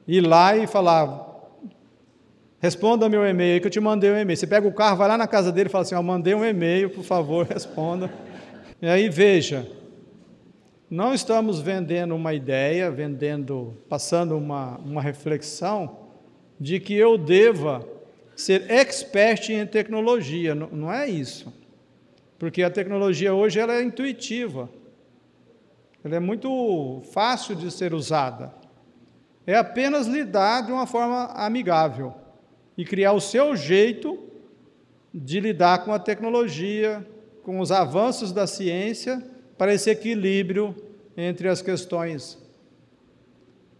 [0.08, 1.34] ir lá e falar:
[2.60, 4.38] responda meu e-mail, que eu te mandei um e-mail.
[4.38, 6.45] Você pega o carro, vai lá na casa dele e fala assim: Eu mandei um
[6.45, 8.12] e-mail, por favor, responda.
[8.82, 9.68] E aí veja,
[10.89, 15.97] não estamos vendendo uma ideia, vendendo, passando uma, uma reflexão
[16.60, 17.88] de que eu deva
[18.36, 21.53] ser expert em tecnologia, não é isso.
[22.38, 24.70] Porque a tecnologia hoje ela é intuitiva.
[26.03, 28.53] Ela é muito fácil de ser usada.
[29.48, 32.14] É apenas lidar de uma forma amigável
[32.78, 34.20] e criar o seu jeito
[35.14, 37.06] de lidar com a tecnologia,
[37.43, 39.24] com os avanços da ciência,
[39.58, 40.76] para esse equilíbrio
[41.16, 42.38] entre as questões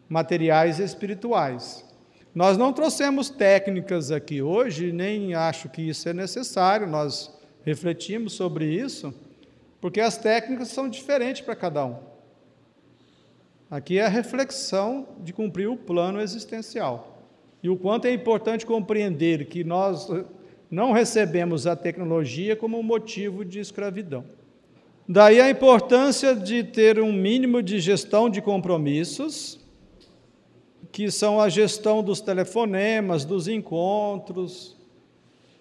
[0.08, 1.84] materiais e espirituais.
[2.34, 7.34] Nós não trouxemos técnicas aqui hoje, nem acho que isso é necessário, nós
[7.66, 9.14] refletimos sobre isso,
[9.82, 12.15] porque as técnicas são diferentes para cada um.
[13.70, 17.12] Aqui é a reflexão de cumprir o plano existencial.
[17.64, 20.08] e o quanto é importante compreender que nós
[20.70, 24.24] não recebemos a tecnologia como motivo de escravidão.
[25.10, 29.60] Daí a importância de ter um mínimo de gestão de compromissos,
[30.92, 34.78] que são a gestão dos telefonemas, dos encontros,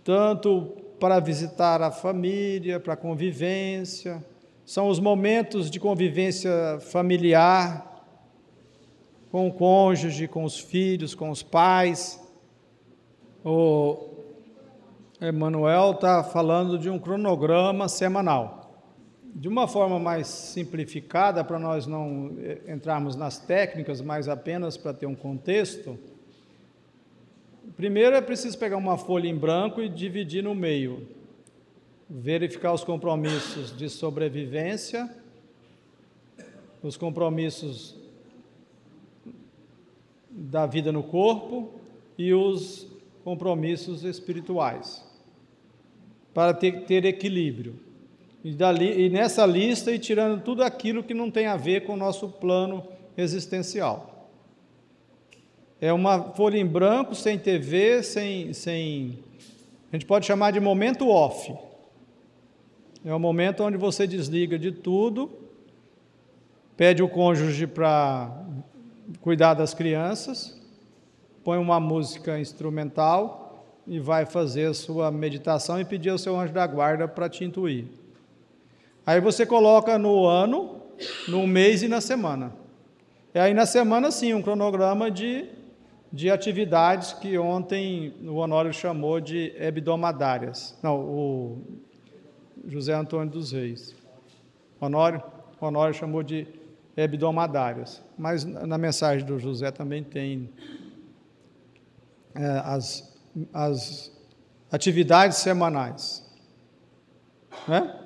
[0.05, 4.23] tanto para visitar a família, para convivência,
[4.67, 7.94] são os momentos de convivência familiar
[9.35, 12.25] com o cônjuge, com os filhos, com os pais.
[13.45, 13.99] O
[15.21, 18.81] Emanuel está falando de um cronograma semanal.
[19.35, 22.31] De uma forma mais simplificada, para nós não
[22.69, 25.99] entrarmos nas técnicas, mas apenas para ter um contexto,
[27.77, 31.09] primeiro é preciso pegar uma folha em branco e dividir no meio.
[32.09, 35.13] Verificar os compromissos de sobrevivência,
[36.81, 38.04] os compromissos
[40.37, 41.73] da vida no corpo
[42.19, 42.89] e os
[43.23, 45.05] compromissos espirituais,
[46.35, 47.79] para ter, ter equilíbrio.
[48.43, 51.95] E, dali, e nessa lista ir tirando tudo aquilo que não tem a ver com
[51.95, 52.85] o nosso plano
[53.17, 54.29] existencial.
[55.81, 59.19] É uma folha em branco, sem TV, sem, sem.
[59.93, 61.55] A gente pode chamar de momento off.
[63.05, 65.31] É o momento onde você desliga de tudo,
[66.77, 68.44] pede o cônjuge para
[69.21, 70.59] cuidar das crianças,
[71.43, 76.53] põe uma música instrumental e vai fazer a sua meditação e pedir ao seu anjo
[76.53, 77.87] da guarda para te intuir.
[79.07, 80.81] Aí você coloca no ano,
[81.29, 82.53] no mês e na semana.
[83.35, 85.47] E aí na semana, sim, um cronograma de,
[86.11, 90.79] de atividades que ontem o Honório chamou de hebdomadárias.
[90.83, 91.63] Não, o
[92.67, 93.95] José Antônio dos Reis.
[94.81, 95.23] Honório,
[95.61, 96.47] Honório chamou de
[96.97, 98.03] hebdomadárias.
[98.17, 100.51] Mas na mensagem do José também tem
[102.35, 103.17] é, as,
[103.53, 104.13] as
[104.71, 106.25] atividades semanais.
[107.67, 108.01] Né?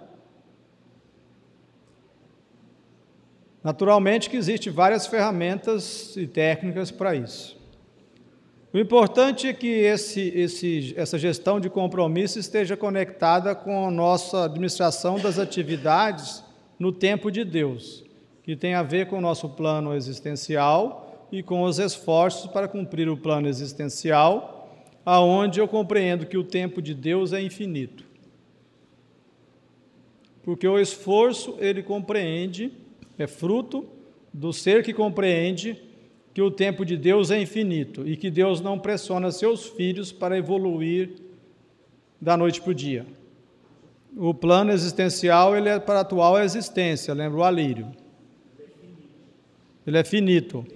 [3.62, 7.58] Naturalmente que existem várias ferramentas e técnicas para isso.
[8.72, 14.44] O importante é que esse, esse, essa gestão de compromisso esteja conectada com a nossa
[14.44, 16.44] administração das atividades
[16.78, 18.07] no tempo de Deus
[18.48, 23.06] que tem a ver com o nosso plano existencial e com os esforços para cumprir
[23.06, 24.74] o plano existencial,
[25.04, 28.04] aonde eu compreendo que o tempo de Deus é infinito.
[30.42, 32.72] Porque o esforço, ele compreende,
[33.18, 33.84] é fruto
[34.32, 35.78] do ser que compreende
[36.32, 40.38] que o tempo de Deus é infinito e que Deus não pressiona seus filhos para
[40.38, 41.10] evoluir
[42.18, 43.04] da noite para o dia.
[44.16, 48.07] O plano existencial ele é para a atual existência, lembra o Alírio.
[49.88, 50.66] Ele é finito.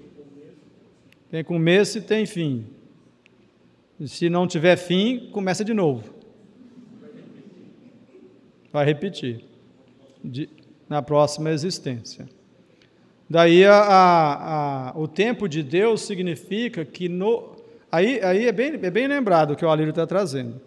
[1.31, 2.65] Tem começo e tem fim.
[4.01, 6.15] E se não tiver fim, começa de novo.
[8.73, 9.45] Vai repetir.
[10.25, 10.49] De,
[10.89, 12.27] na próxima existência.
[13.29, 17.57] Daí a, a, o tempo de Deus significa que no.
[17.91, 20.59] Aí, aí é, bem, é bem lembrado o que o Alírio está trazendo.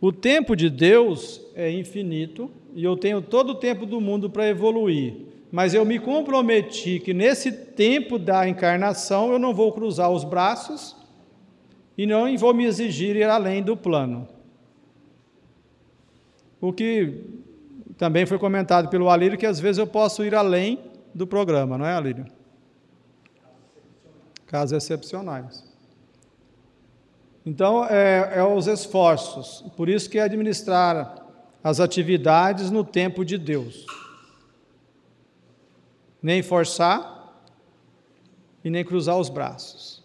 [0.00, 4.48] O tempo de Deus é infinito e eu tenho todo o tempo do mundo para
[4.48, 10.24] evoluir mas eu me comprometi que nesse tempo da encarnação eu não vou cruzar os
[10.24, 10.94] braços
[11.96, 14.28] e não vou me exigir ir além do plano.
[16.60, 17.24] O que
[17.96, 20.78] também foi comentado pelo Alírio, que às vezes eu posso ir além
[21.14, 22.26] do programa, não é, Alírio?
[24.46, 25.66] Casos excepcionais.
[27.44, 29.64] Então, é, é os esforços.
[29.76, 31.26] Por isso que é administrar
[31.64, 33.86] as atividades no tempo de Deus
[36.22, 37.32] nem forçar
[38.64, 40.02] e nem cruzar os braços.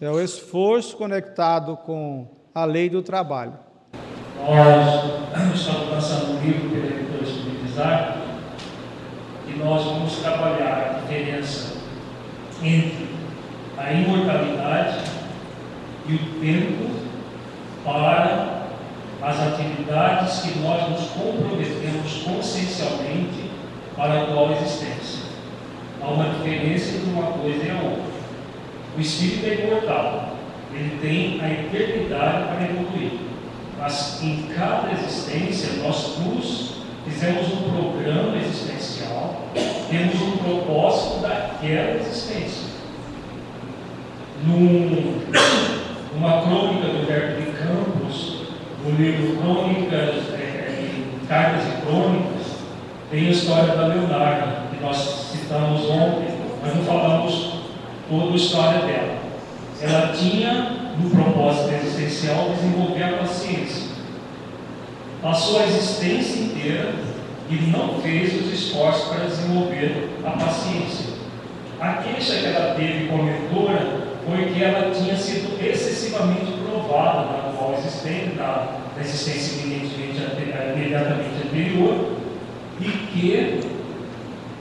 [0.00, 3.54] É o esforço conectado com a lei do trabalho.
[4.38, 8.22] Nós estamos lançando um livro pela editora Espiritizar
[9.48, 11.76] e nós vamos trabalhar a diferença
[12.62, 13.08] entre
[13.76, 15.04] a imortalidade
[16.06, 17.08] e o tempo
[17.84, 18.68] para
[19.20, 23.47] as atividades que nós nos comprometemos consciencialmente
[23.98, 25.24] para a atual existência.
[26.00, 28.18] Há uma diferença entre uma coisa e a outra.
[28.96, 30.36] O espírito é imortal,
[30.72, 33.18] ele tem a eternidade para evoluir.
[33.76, 39.42] Mas em cada existência, nós nos fizemos um programa existencial,
[39.90, 42.68] temos um propósito daquela existência.
[44.44, 45.20] Num,
[46.14, 48.42] numa crônica do Verbo de Campos,
[48.84, 52.37] no livro Crônicas, é, é, Cartas e Crônicas,
[53.10, 56.28] tem a história da Leonardo, que nós citamos ontem,
[56.62, 57.54] mas não falamos
[58.08, 59.18] toda a história dela.
[59.80, 63.88] ela tinha no propósito existencial desenvolver a paciência.
[65.22, 66.94] Passou a existência inteira
[67.48, 71.14] e não fez os esforços para desenvolver a paciência.
[71.80, 77.48] A queixa que ela teve como mentora foi que ela tinha sido excessivamente provada na
[77.48, 82.17] atual existência, na existência imediatamente anterior,
[82.80, 83.60] e que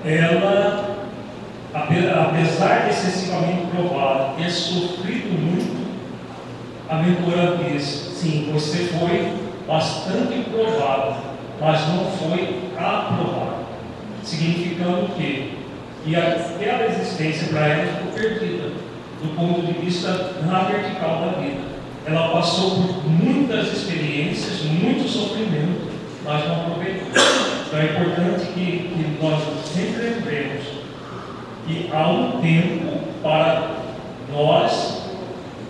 [0.06, 1.08] ela,
[1.74, 5.88] apesar de excessivamente provada, ter sofrido muito,
[6.90, 9.34] a mentora diz, sim, você foi
[9.68, 11.18] bastante provada,
[11.60, 13.58] mas não foi aprovada.
[14.24, 15.58] Significando que
[16.08, 18.72] e aquela existência para ela ficou perdida,
[19.22, 21.78] do ponto de vista na vertical da vida.
[22.06, 25.92] Ela passou por muitas experiências, muito sofrimento,
[26.24, 27.37] mas não aproveitou.
[27.68, 30.64] Então é importante que, que nós sempre lembremos
[31.68, 33.72] que há um tempo para
[34.32, 35.02] nós,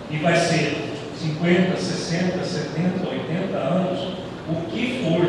[0.08, 4.12] e vai ser 50, 60, 70, 80 anos,
[4.48, 5.28] o que for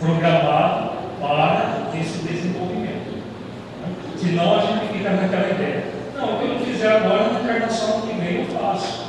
[0.00, 3.22] programado para esse desenvolvimento.
[4.16, 5.84] Senão a gente fica naquela ideia.
[6.16, 9.04] Não, o que eu fizer agora na encarnação que vem eu faço.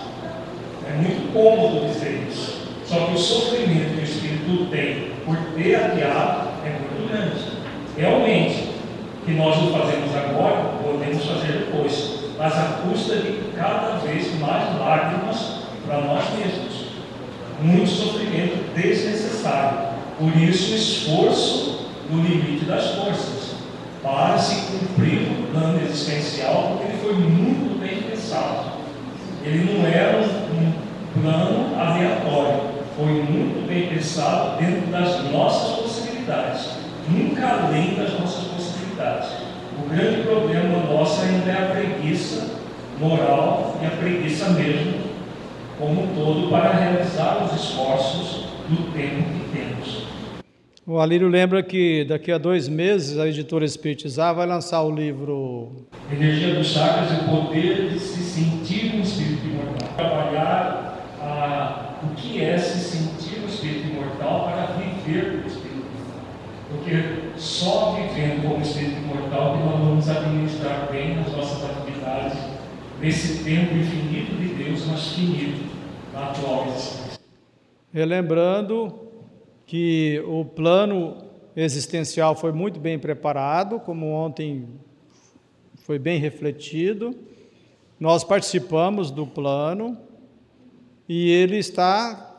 [0.89, 2.67] É muito cômodo dizer isso.
[2.85, 6.54] Só que o sofrimento que o Espírito tem por ter adiado
[7.15, 7.41] grande.
[7.97, 8.75] Realmente,
[9.25, 12.15] que nós não fazemos agora, podemos fazer depois.
[12.37, 16.85] Mas a custa de cada vez mais lágrimas para nós mesmos.
[17.61, 19.95] Muito sofrimento desnecessário.
[20.19, 23.55] Por isso, o esforço no limite das forças
[24.03, 28.75] para se cumprir o plano existencial, porque ele foi muito bem pensado.
[29.43, 30.73] Ele não era um
[31.21, 32.61] plano aleatório,
[32.95, 36.74] foi muito bem pensado dentro das nossas possibilidades,
[37.09, 39.29] nunca além das nossas possibilidades.
[39.83, 42.55] O grande problema nosso ainda é a preguiça
[42.99, 44.93] moral e a preguiça mesmo,
[45.77, 50.05] como um todo, para realizar os esforços do tempo que temos.
[50.87, 55.71] O Alírio lembra que daqui a dois meses a editora Espiritizar vai lançar o livro
[56.11, 59.89] Energia dos Chakras e o Poder de se Sentir um Espírito Imortal.
[59.97, 66.21] Trabalhar a, o que é se sentir um Espírito Imortal para viver o Espírito Imortal.
[66.69, 72.39] Porque só vivendo como Espírito Imortal que nós vamos administrar bem as nossas atividades
[72.99, 75.63] nesse tempo infinito de Deus, mas finito
[76.11, 77.19] na atual existência.
[77.93, 78.99] Relembrando
[79.67, 81.17] que o plano
[81.55, 84.67] existencial foi muito bem preparado, como ontem
[85.75, 87.15] foi bem refletido.
[87.99, 89.97] Nós participamos do plano
[91.07, 92.31] e ele está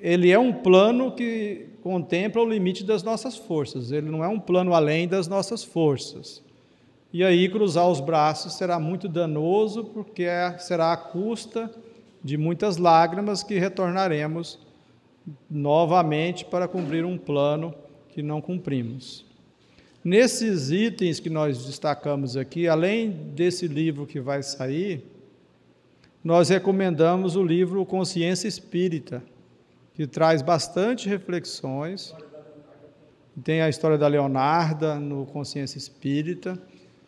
[0.00, 3.90] ele é um plano que contempla o limite das nossas forças.
[3.92, 6.42] Ele não é um plano além das nossas forças.
[7.10, 11.70] E aí cruzar os braços será muito danoso, porque é, será a custa
[12.22, 14.58] de muitas lágrimas que retornaremos
[15.50, 17.74] novamente para cumprir um plano
[18.10, 19.24] que não cumprimos.
[20.04, 25.02] Nesses itens que nós destacamos aqui, além desse livro que vai sair,
[26.22, 29.22] nós recomendamos o livro Consciência Espírita,
[29.98, 32.14] que traz bastante reflexões.
[33.42, 36.56] Tem a história da Leonarda no Consciência Espírita.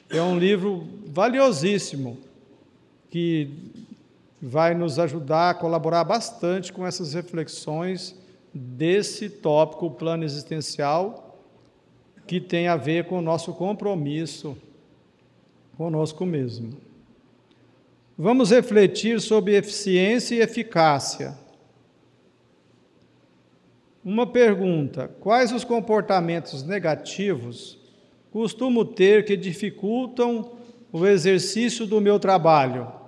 [0.09, 2.19] É um livro valiosíssimo
[3.09, 3.49] que
[4.43, 8.19] vai nos ajudar a colaborar bastante com essas reflexões
[8.53, 11.41] desse tópico, plano existencial,
[12.27, 14.59] que tem a ver com o nosso compromisso
[15.77, 16.77] conosco mesmo.
[18.19, 21.39] Vamos refletir sobre eficiência e eficácia.
[24.05, 27.79] Uma pergunta: quais os comportamentos negativos
[28.31, 30.53] costumo ter que dificultam
[30.93, 33.01] o exercício do meu trabalho?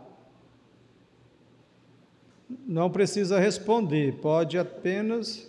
[2.66, 5.48] não precisa responder, pode apenas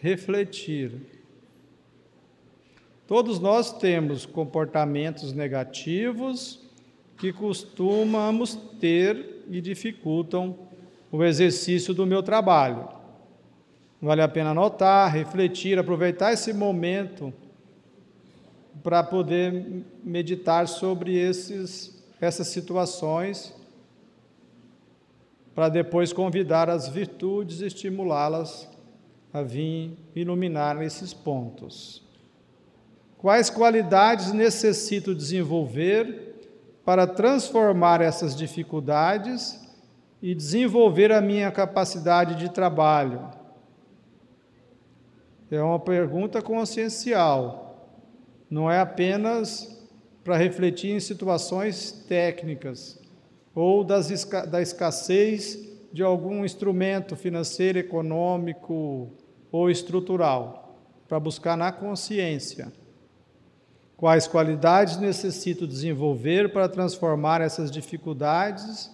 [0.00, 0.92] refletir.
[3.06, 6.60] Todos nós temos comportamentos negativos
[7.16, 10.56] que costumamos ter e dificultam
[11.10, 12.86] o exercício do meu trabalho.
[14.00, 17.32] Vale a pena anotar, refletir, aproveitar esse momento
[18.82, 23.54] para poder meditar sobre esses, essas situações
[25.58, 28.68] para depois convidar as virtudes e estimulá-las
[29.32, 32.06] a vir iluminar esses pontos.
[33.16, 36.36] Quais qualidades necessito desenvolver
[36.84, 39.60] para transformar essas dificuldades
[40.22, 43.37] e desenvolver a minha capacidade de trabalho?
[45.50, 47.88] É uma pergunta consciencial,
[48.50, 49.78] não é apenas
[50.22, 53.00] para refletir em situações técnicas
[53.54, 55.58] ou das, da escassez
[55.90, 59.10] de algum instrumento financeiro, econômico
[59.50, 60.78] ou estrutural,
[61.08, 62.70] para buscar na consciência
[63.98, 68.88] quais qualidades necessito desenvolver para transformar essas dificuldades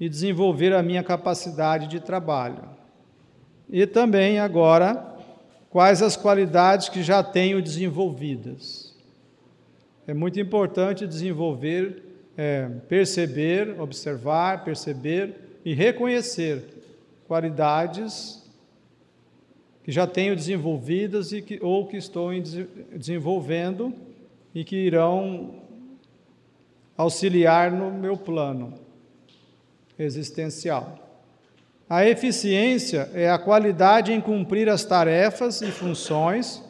[0.00, 2.62] e desenvolver a minha capacidade de trabalho.
[3.68, 5.15] E também agora
[5.76, 8.96] quais as qualidades que já tenho desenvolvidas.
[10.06, 12.02] É muito importante desenvolver,
[12.34, 16.64] é, perceber, observar, perceber e reconhecer
[17.28, 18.42] qualidades
[19.84, 22.30] que já tenho desenvolvidas e que, ou que estou
[22.94, 23.92] desenvolvendo
[24.54, 25.56] e que irão
[26.96, 28.72] auxiliar no meu plano
[29.98, 31.05] existencial.
[31.88, 36.62] A eficiência é a qualidade em cumprir as tarefas e funções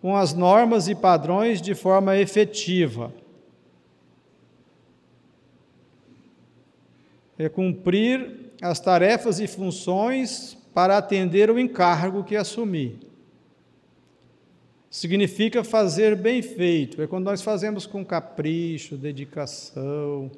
[0.00, 3.12] com as normas e padrões de forma efetiva.
[7.38, 12.98] É cumprir as tarefas e funções para atender o encargo que assumi.
[14.90, 20.32] Significa fazer bem feito, é quando nós fazemos com capricho, dedicação.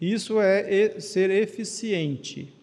[0.00, 2.55] Isso é ser eficiente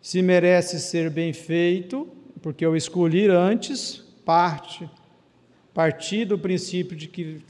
[0.00, 2.08] se merece ser bem feito,
[2.40, 4.88] porque eu escolhi antes, parte,
[5.74, 7.42] partir do princípio de que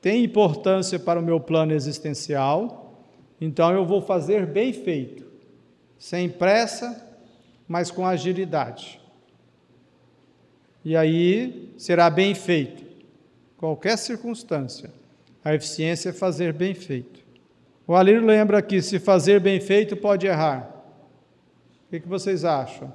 [0.00, 3.04] tem importância para o meu plano existencial,
[3.40, 5.26] então eu vou fazer bem feito,
[5.98, 7.04] sem pressa,
[7.66, 9.00] mas com agilidade.
[10.84, 12.84] E aí será bem feito,
[13.56, 14.90] qualquer circunstância.
[15.44, 17.20] A eficiência é fazer bem feito.
[17.86, 20.75] O Alírio lembra que se fazer bem feito pode errar.
[21.96, 22.92] Que, que vocês acham?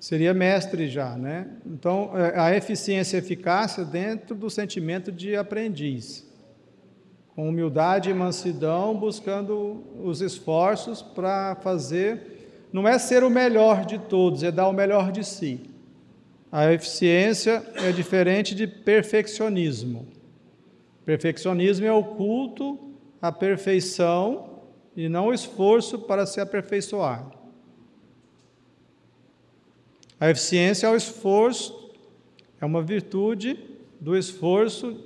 [0.00, 1.46] Seria mestre já, né?
[1.66, 6.26] Então, é, a eficiência e eficácia dentro do sentimento de aprendiz,
[7.36, 12.66] com humildade e mansidão, buscando os esforços para fazer.
[12.72, 15.60] Não é ser o melhor de todos, é dar o melhor de si.
[16.50, 20.08] A eficiência é diferente de perfeccionismo.
[21.04, 22.78] Perfeccionismo é o culto
[23.20, 24.62] à perfeição
[24.96, 27.41] e não o esforço para se aperfeiçoar.
[30.22, 31.90] A eficiência é o esforço,
[32.60, 33.58] é uma virtude
[34.00, 34.96] do esforço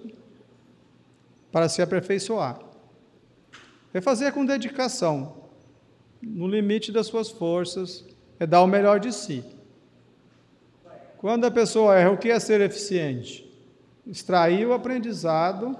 [1.50, 2.60] para se aperfeiçoar.
[3.94, 5.48] É fazer com dedicação,
[6.20, 8.04] no limite das suas forças,
[8.38, 9.42] é dar o melhor de si.
[11.16, 13.50] Quando a pessoa erra, o que é ser eficiente?
[14.06, 15.74] Extrair o aprendizado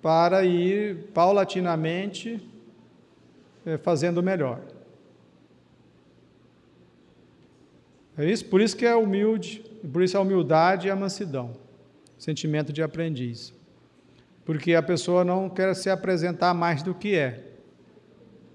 [0.00, 2.40] para ir paulatinamente
[3.66, 4.77] eh, fazendo melhor.
[8.18, 8.44] É isso?
[8.46, 11.52] Por isso que é humilde, por isso a humildade e a mansidão,
[12.18, 13.54] sentimento de aprendiz.
[14.44, 17.44] Porque a pessoa não quer se apresentar mais do que é,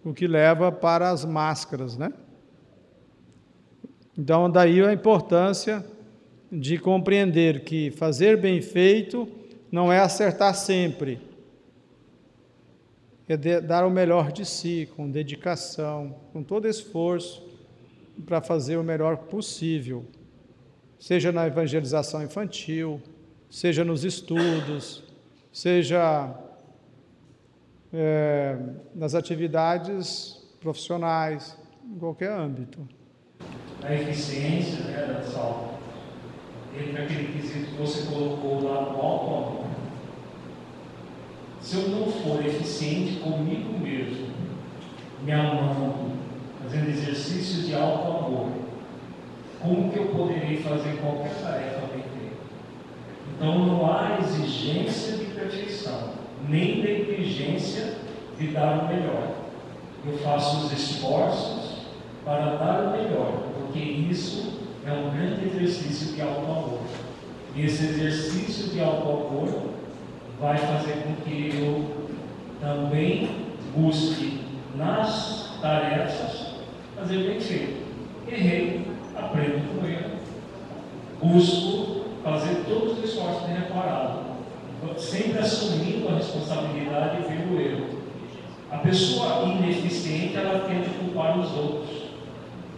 [0.04, 2.12] o que leva para as máscaras, né?
[4.18, 5.84] Então, daí a importância
[6.52, 9.28] de compreender que fazer bem feito
[9.72, 11.20] não é acertar sempre,
[13.28, 17.53] é dar o melhor de si, com dedicação, com todo esforço,
[18.26, 20.06] para fazer o melhor possível,
[21.00, 23.02] seja na evangelização infantil,
[23.50, 25.04] seja nos estudos,
[25.52, 26.34] seja
[27.92, 28.58] é,
[28.96, 32.88] nas atividades profissionais, em qualquer âmbito.
[33.82, 35.80] A eficiência né, da salva,
[36.74, 39.64] entre aquele quesito que você colocou lá no auto
[41.64, 44.28] se eu não for eficiente comigo mesmo,
[45.24, 46.03] me amando,
[46.74, 48.48] fazendo exercícios de alto amor,
[49.62, 52.36] como que eu poderei fazer qualquer tarefa bem feita?
[53.36, 56.10] Então não há exigência de perfeição,
[56.50, 57.98] nem negligência
[58.40, 59.36] de dar o melhor.
[60.06, 61.84] Eu faço os esforços
[62.26, 66.80] para dar o melhor, porque isso é um grande exercício de alto amor.
[67.56, 69.70] E esse exercício de alto amor
[70.40, 72.08] vai fazer com que eu
[72.60, 73.30] também
[73.76, 74.42] busque
[74.76, 76.43] nas tarefas
[76.96, 77.84] fazer bem feito.
[78.28, 80.14] Errei, aprendo com erro.
[81.22, 84.24] Busco fazer todos os esforços de reparado.
[84.98, 87.88] Sempre assumindo a responsabilidade pelo erro.
[88.72, 92.04] A pessoa ineficiente, ela tende a culpar os outros.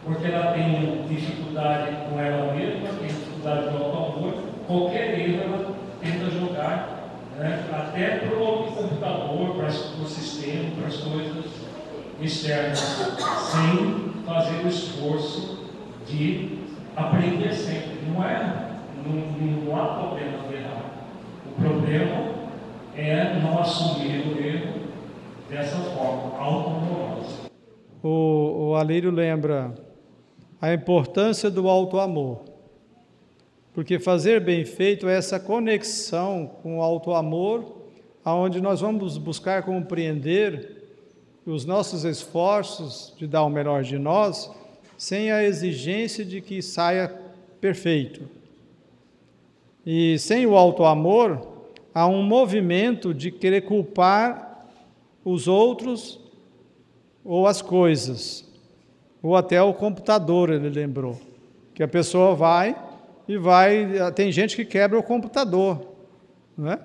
[0.04, 4.34] Porque ela tem dificuldade com ela mesma, tem dificuldade com o amor.
[4.68, 6.96] Qualquer erro ela tenta jogar
[7.38, 11.46] né, até para o computador, para o sistema, para as coisas
[12.22, 12.80] externas,
[13.52, 15.66] sem fazer o esforço
[16.08, 16.60] de
[16.96, 18.00] aprender sempre.
[18.08, 20.92] Não é, não, não há problema de errar.
[21.46, 22.36] O problema
[22.96, 24.80] é não assumir o erro
[25.50, 27.50] dessa forma auto-amorosa.
[28.02, 29.74] O, o Alírio lembra
[30.62, 32.44] a importância do auto-amor.
[33.74, 37.84] Porque fazer bem feito é essa conexão com o auto-amor,
[38.24, 40.75] aonde nós vamos buscar compreender
[41.46, 44.50] os nossos esforços de dar o melhor de nós,
[44.98, 47.14] sem a exigência de que saia
[47.62, 48.28] perfeito.
[49.86, 51.48] E sem o auto-amor,
[51.94, 54.68] há um movimento de querer culpar
[55.24, 56.20] os outros
[57.24, 58.46] ou as coisas,
[59.22, 61.20] ou até o computador, ele lembrou.
[61.74, 62.76] Que a pessoa vai
[63.28, 63.88] e vai.
[64.14, 65.88] Tem gente que quebra o computador,
[66.58, 66.80] não é?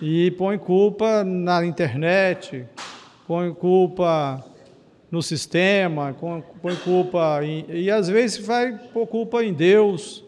[0.00, 2.66] E põe culpa na internet,
[3.26, 4.44] põe culpa
[5.10, 6.14] no sistema,
[6.62, 10.24] põe culpa em, e às vezes vai pôr culpa em Deus,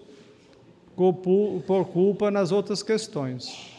[0.97, 3.73] por culpa nas outras questões.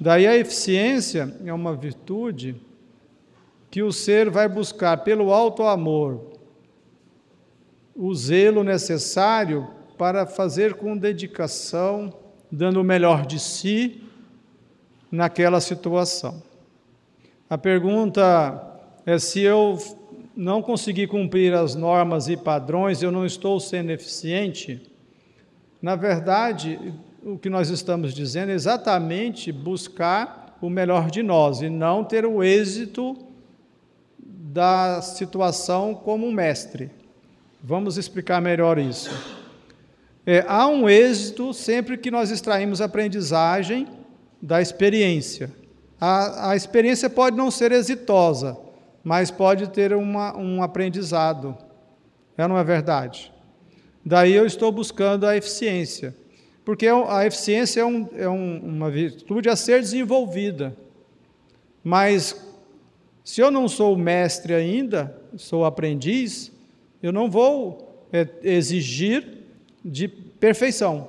[0.00, 2.56] Daí a eficiência é uma virtude
[3.70, 6.32] que o ser vai buscar pelo alto amor
[7.94, 12.12] o zelo necessário para fazer com dedicação,
[12.50, 14.02] dando o melhor de si
[15.10, 16.42] naquela situação.
[17.52, 19.76] A pergunta é se eu
[20.34, 24.80] não conseguir cumprir as normas e padrões, eu não estou sendo eficiente?
[25.82, 31.68] Na verdade, o que nós estamos dizendo é exatamente buscar o melhor de nós e
[31.68, 33.18] não ter o êxito
[34.18, 36.90] da situação como um mestre.
[37.62, 39.10] Vamos explicar melhor isso.
[40.24, 43.86] É, há um êxito sempre que nós extraímos aprendizagem
[44.40, 45.60] da experiência.
[46.04, 48.58] A, a experiência pode não ser exitosa,
[49.04, 51.56] mas pode ter uma, um aprendizado.
[52.36, 53.32] É não é verdade?
[54.04, 56.12] Daí eu estou buscando a eficiência.
[56.64, 60.76] Porque a eficiência é, um, é um, uma virtude a ser desenvolvida.
[61.84, 62.34] Mas
[63.22, 66.50] se eu não sou mestre ainda, sou aprendiz,
[67.00, 69.44] eu não vou é, exigir
[69.84, 71.06] de perfeição.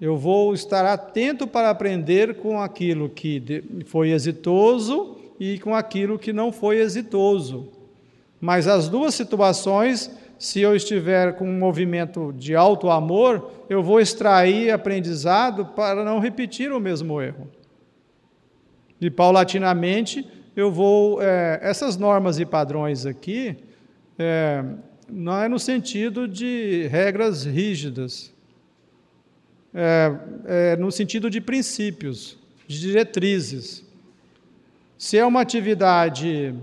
[0.00, 6.32] Eu vou estar atento para aprender com aquilo que foi exitoso e com aquilo que
[6.32, 7.68] não foi exitoso.
[8.38, 13.98] Mas as duas situações, se eu estiver com um movimento de alto amor, eu vou
[13.98, 17.48] extrair aprendizado para não repetir o mesmo erro.
[19.00, 21.22] E paulatinamente eu vou.
[21.22, 23.56] É, essas normas e padrões aqui
[24.18, 24.64] é,
[25.08, 28.32] não é no sentido de regras rígidas,
[29.76, 33.84] é, é no sentido de princípios, de diretrizes.
[34.96, 36.54] Se é uma atividade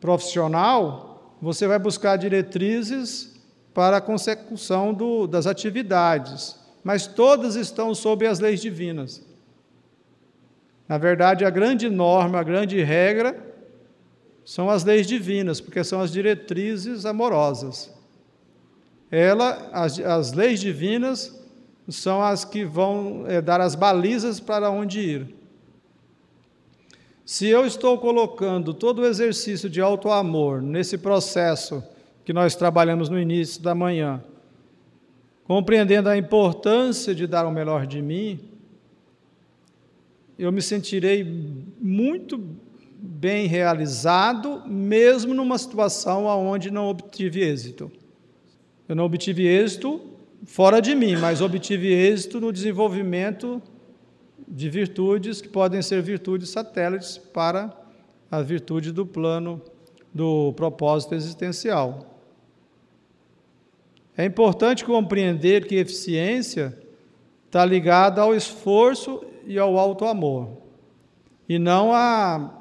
[0.00, 3.40] profissional, você vai buscar diretrizes
[3.72, 9.24] para a consecução do, das atividades, mas todas estão sob as leis divinas.
[10.88, 13.38] Na verdade, a grande norma, a grande regra
[14.44, 17.94] são as leis divinas, porque são as diretrizes amorosas.
[19.08, 21.39] Ela, as, as leis divinas
[21.90, 25.34] são as que vão é, dar as balizas para onde ir.
[27.24, 31.82] Se eu estou colocando todo o exercício de alto amor nesse processo
[32.24, 34.22] que nós trabalhamos no início da manhã,
[35.44, 38.40] compreendendo a importância de dar o melhor de mim,
[40.38, 41.24] eu me sentirei
[41.80, 42.36] muito
[43.00, 47.92] bem realizado, mesmo numa situação onde não obtive êxito.
[48.88, 50.09] Eu não obtive êxito
[50.44, 53.62] fora de mim, mas obtive êxito no desenvolvimento
[54.46, 57.72] de virtudes que podem ser virtudes satélites para
[58.30, 59.60] a virtude do plano
[60.12, 62.06] do propósito existencial.
[64.16, 66.76] É importante compreender que eficiência
[67.46, 70.58] está ligada ao esforço e ao alto amor.
[71.48, 72.59] E não a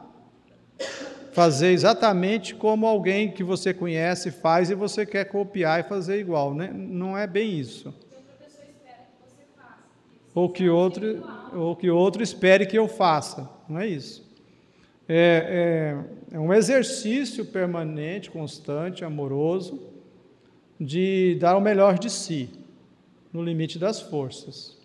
[1.31, 6.53] fazer exatamente como alguém que você conhece faz e você quer copiar e fazer igual.
[6.53, 6.71] Né?
[6.73, 7.93] Não é bem isso.
[10.33, 11.23] Ou que outro,
[11.53, 13.49] ou que outro espere que eu faça.
[13.67, 14.27] Não é isso.
[15.07, 15.95] É,
[16.31, 19.87] é, é um exercício permanente, constante, amoroso,
[20.79, 22.49] de dar o melhor de si,
[23.33, 24.79] no limite das forças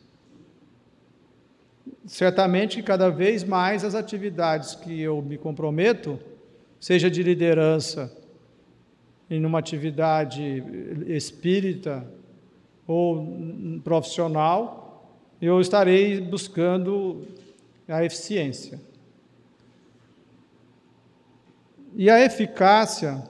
[2.07, 6.19] certamente que cada vez mais as atividades que eu me comprometo,
[6.81, 8.15] seja de liderança
[9.31, 10.63] em uma atividade
[11.07, 12.07] espírita
[12.87, 13.27] ou
[13.83, 14.85] profissional,
[15.41, 17.27] eu estarei buscando
[17.89, 18.81] a eficiência.
[21.97, 23.23] E a eficácia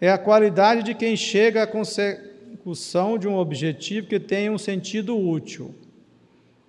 [0.00, 5.16] é a qualidade de quem chega à consecução de um objetivo que tem um sentido
[5.16, 5.74] útil.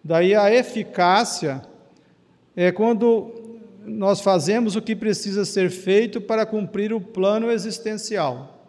[0.04, 1.62] Daí a eficácia
[2.56, 3.39] é quando
[3.90, 8.68] nós fazemos o que precisa ser feito para cumprir o plano existencial.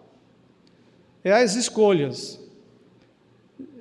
[1.22, 2.40] É as escolhas.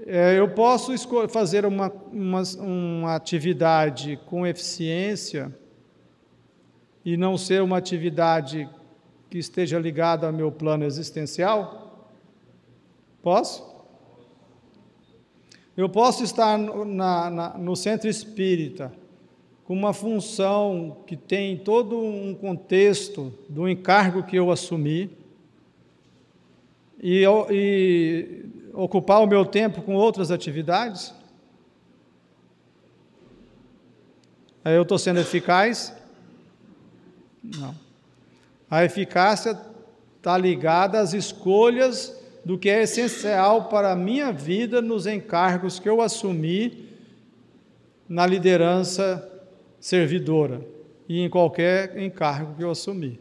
[0.05, 0.93] É, eu posso
[1.29, 5.55] fazer uma, uma, uma atividade com eficiência
[7.05, 8.69] e não ser uma atividade
[9.29, 12.09] que esteja ligada ao meu plano existencial?
[13.21, 13.67] Posso?
[15.77, 18.91] Eu posso estar no, na, na, no centro espírita
[19.70, 25.15] com uma função que tem todo um contexto do encargo que eu assumi
[26.99, 31.13] e, e ocupar o meu tempo com outras atividades?
[34.65, 35.93] Aí eu estou sendo eficaz?
[37.43, 37.76] Não.
[38.72, 39.55] A eficácia
[40.17, 45.88] está ligada às escolhas do que é essencial para a minha vida nos encargos que
[45.88, 46.89] eu assumi
[48.09, 49.28] na liderança
[49.80, 50.61] servidora
[51.07, 53.19] e em qualquer encargo que eu assumir.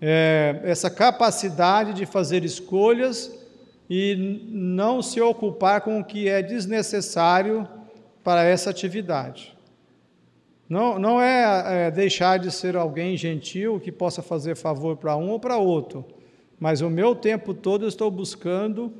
[0.00, 3.32] É, essa capacidade de fazer escolhas
[3.88, 7.68] e não se ocupar com o que é desnecessário
[8.24, 9.56] para essa atividade.
[10.68, 15.30] Não, não é, é deixar de ser alguém gentil que possa fazer favor para um
[15.30, 16.04] ou para outro,
[16.58, 18.92] mas o meu tempo todo eu estou buscando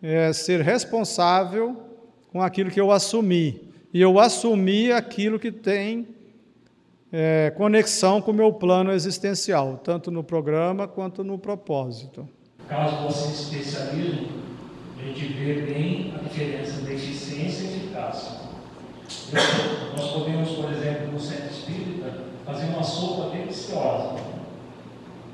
[0.00, 1.82] é, ser responsável
[2.32, 3.65] com aquilo que eu assumi
[3.96, 6.06] e eu assumi aquilo que tem
[7.10, 12.28] é, conexão com o meu plano existencial, tanto no programa quanto no propósito.
[12.68, 14.26] Caso você se especialize,
[14.98, 18.32] a gente vê bem a diferença da eficiência e eficácia.
[19.96, 24.20] Nós podemos, por exemplo, no centro espírita, fazer uma sopa deliciosa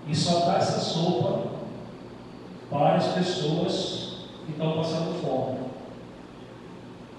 [0.07, 1.51] e só dar essa sopa
[2.71, 5.62] para as pessoas que estão passando fome.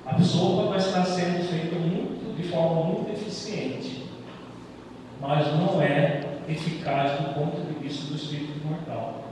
[0.06, 4.04] A sopa vai estar sendo feita muito, de forma muito eficiente,
[5.22, 9.24] mas não é eficaz do ponto de vista do espírito imortal,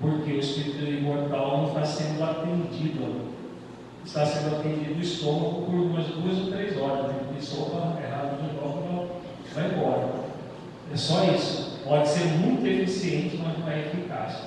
[0.00, 3.28] porque o espírito imortal não está sendo atendido,
[4.04, 7.28] está sendo atendido o estômago por umas duas ou três horas, né?
[7.40, 9.08] sopa errado de novo,
[9.54, 10.08] vai embora.
[10.92, 11.78] É só isso.
[11.84, 14.38] Pode ser muito eficiente, mas não é eficaz.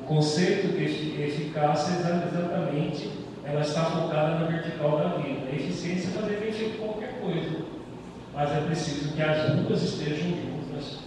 [0.00, 5.46] O conceito de eficácia é exatamente ela está focada na vertical da vida.
[5.50, 7.64] A eficiência é fazer bem feito qualquer coisa,
[8.34, 10.98] mas é preciso que as duas estejam juntas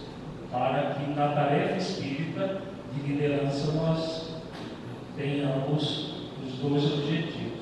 [0.50, 2.62] para que na tarefa espírita
[2.94, 4.30] de liderança nós
[5.16, 6.14] tenhamos
[6.44, 7.60] os dois objetivos.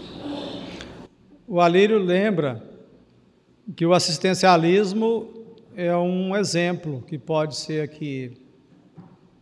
[1.46, 2.62] O Alírio lembra
[3.74, 5.28] que o assistencialismo
[5.76, 8.36] é um exemplo que pode ser aqui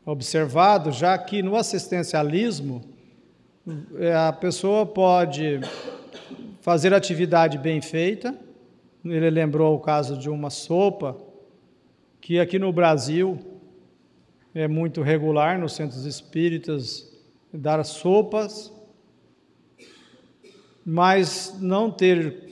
[0.05, 2.96] observado, já que no assistencialismo
[4.15, 5.61] a pessoa pode
[6.61, 8.39] fazer atividade bem feita.
[9.05, 11.17] Ele lembrou o caso de uma sopa
[12.21, 13.39] que aqui no Brasil
[14.55, 17.13] é muito regular nos centros espíritas
[17.53, 18.73] dar sopas,
[20.85, 22.45] mas não ter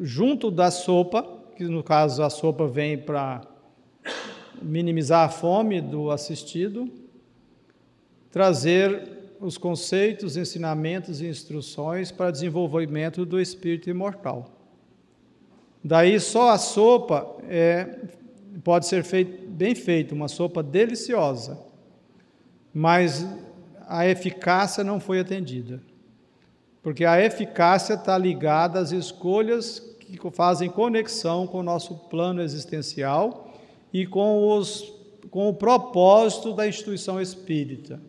[0.00, 1.22] junto da sopa,
[1.56, 3.42] que no caso a sopa vem para
[4.60, 6.90] minimizar a fome do assistido,
[8.30, 14.50] trazer os conceitos, ensinamentos e instruções para desenvolvimento do espírito imortal.
[15.82, 18.00] Daí só a sopa é,
[18.64, 21.58] pode ser feito, bem feita, uma sopa deliciosa,
[22.72, 23.26] mas
[23.86, 25.80] a eficácia não foi atendida.
[26.82, 33.52] Porque a eficácia está ligada às escolhas que fazem conexão com o nosso plano existencial
[33.92, 34.92] e com, os,
[35.30, 38.00] com o propósito da instituição espírita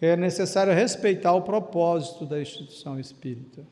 [0.00, 3.66] é necessário respeitar o propósito da instituição espírita,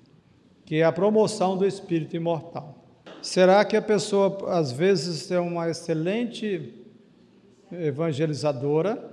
[0.65, 2.85] que é a promoção do espírito imortal.
[3.23, 6.75] Será que a pessoa, às vezes, é uma excelente
[7.71, 9.11] evangelizadora,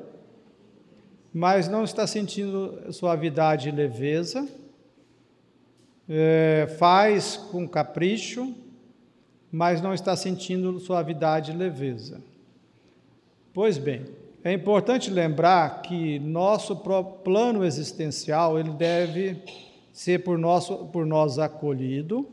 [1.33, 4.47] mas não está sentindo suavidade e leveza,
[6.07, 8.53] é, faz com capricho,
[9.51, 12.21] mas não está sentindo suavidade e leveza?
[13.53, 14.05] Pois bem,
[14.43, 16.75] é importante lembrar que nosso
[17.23, 19.41] plano existencial ele deve
[19.93, 22.27] ser por, nosso, por nós acolhido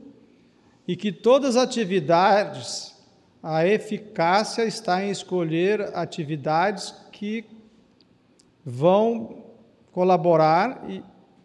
[0.89, 2.97] e que todas as atividades,
[3.41, 7.45] a eficácia está em escolher atividades que
[8.65, 9.45] vão
[9.93, 10.85] colaborar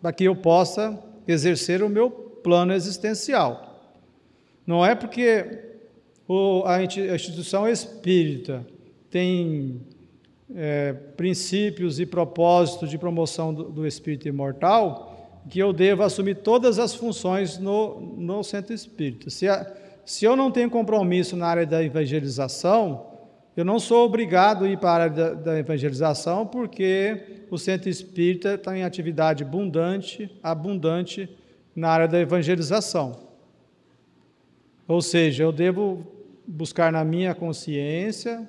[0.01, 3.93] para que eu possa exercer o meu plano existencial.
[4.65, 5.75] Não é porque
[6.65, 8.65] a instituição espírita
[9.11, 9.79] tem
[10.53, 16.79] é, princípios e propósitos de promoção do, do espírito imortal, que eu devo assumir todas
[16.79, 19.29] as funções no, no centro espírita.
[19.29, 19.71] Se, a,
[20.05, 23.13] se eu não tenho compromisso na área da evangelização,
[23.55, 27.89] eu não sou obrigado a ir para a área da, da evangelização, porque o centro
[27.89, 31.29] espírita está em atividade abundante, abundante
[31.75, 33.25] na área da evangelização.
[34.87, 36.05] Ou seja, eu devo
[36.47, 38.47] buscar na minha consciência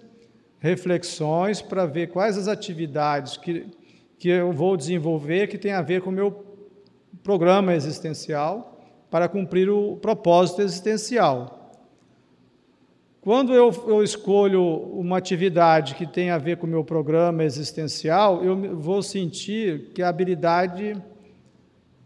[0.67, 3.67] reflexões para ver quais as atividades que,
[4.19, 6.45] que eu vou desenvolver que tem a ver com o meu
[7.23, 8.81] programa existencial
[9.11, 11.73] para cumprir o propósito existencial.
[13.21, 18.45] Quando eu, eu, escolho uma atividade que tem a ver com o meu programa existencial,
[18.45, 20.97] eu vou sentir que a habilidade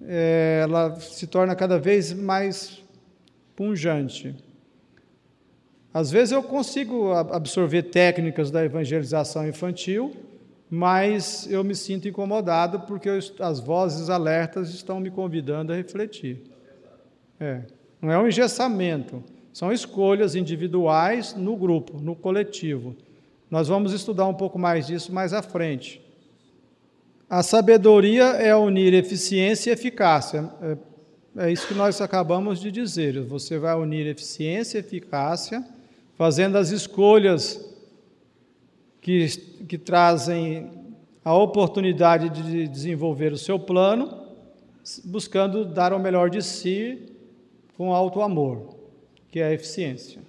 [0.03, 2.83] é, ela se torna cada vez mais
[3.55, 4.35] punjante.
[5.93, 10.15] Às vezes eu consigo absorver técnicas da evangelização infantil,
[10.71, 13.09] mas eu me sinto incomodado porque
[13.41, 16.43] as vozes alertas estão me convidando a refletir.
[17.41, 17.63] É,
[18.01, 19.23] não é um engessamento
[19.53, 22.97] são escolhas individuais no grupo, no coletivo.
[23.51, 26.01] Nós vamos estudar um pouco mais disso mais à frente.
[27.29, 30.49] A sabedoria é unir eficiência e eficácia.
[30.63, 33.21] É, é isso que nós acabamos de dizer.
[33.25, 35.65] Você vai unir eficiência e eficácia,
[36.21, 37.67] fazendo as escolhas
[39.01, 39.27] que,
[39.67, 40.71] que trazem
[41.25, 44.27] a oportunidade de desenvolver o seu plano,
[45.03, 47.11] buscando dar o melhor de si
[47.75, 48.77] com alto amor
[49.31, 50.21] que é a eficiência.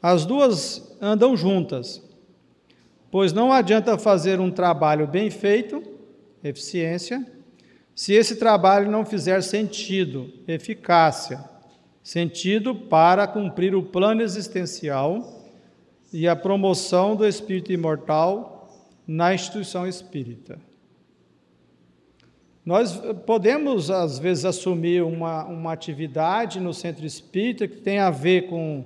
[0.00, 2.00] As duas andam juntas,
[3.10, 5.82] pois não adianta fazer um trabalho bem feito,
[6.44, 7.26] eficiência,
[7.92, 11.51] se esse trabalho não fizer sentido, eficácia,
[12.02, 15.40] sentido para cumprir o plano existencial
[16.12, 18.68] e a promoção do espírito imortal
[19.06, 20.58] na instituição espírita.
[22.64, 22.96] Nós
[23.26, 28.84] podemos, às vezes, assumir uma, uma atividade no centro espírita que tem a ver com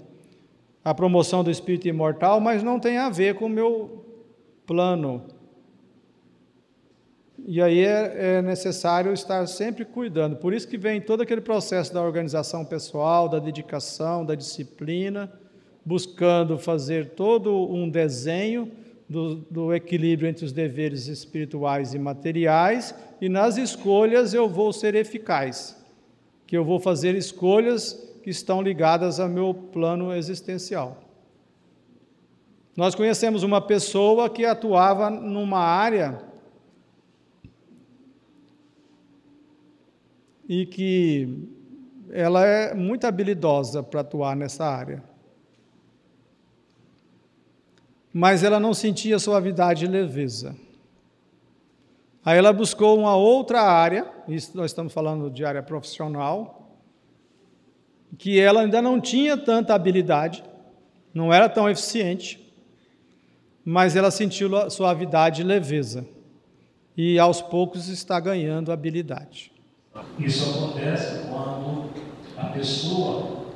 [0.83, 4.05] a promoção do espírito imortal, mas não tem a ver com o meu
[4.67, 5.25] plano.
[7.49, 10.35] E aí é, é necessário estar sempre cuidando.
[10.35, 15.33] Por isso que vem todo aquele processo da organização pessoal, da dedicação, da disciplina,
[15.85, 18.73] buscando fazer todo um desenho
[19.09, 24.97] do, do, equilíbrio entre os deveres espirituais e materiais, e nas escolhas eu vou ser
[24.97, 25.81] eficaz,
[26.49, 27.93] que eu vou fazer escolhas
[28.25, 31.01] que estão ligadas ao meu plano existencial.
[32.77, 36.26] Nós conhecemos uma pessoa que atuava numa área
[40.49, 41.49] e que
[42.11, 45.03] ela é muito habilidosa para atuar nessa área
[48.19, 50.57] mas ela não sentia suavidade e leveza.
[52.25, 56.81] Aí ela buscou uma outra área, isso nós estamos falando de área profissional,
[58.17, 60.43] que ela ainda não tinha tanta habilidade,
[61.13, 62.51] não era tão eficiente,
[63.63, 66.09] mas ela sentiu suavidade e leveza.
[66.97, 69.53] E aos poucos está ganhando habilidade.
[70.19, 71.91] Isso acontece quando
[72.37, 73.47] a pessoa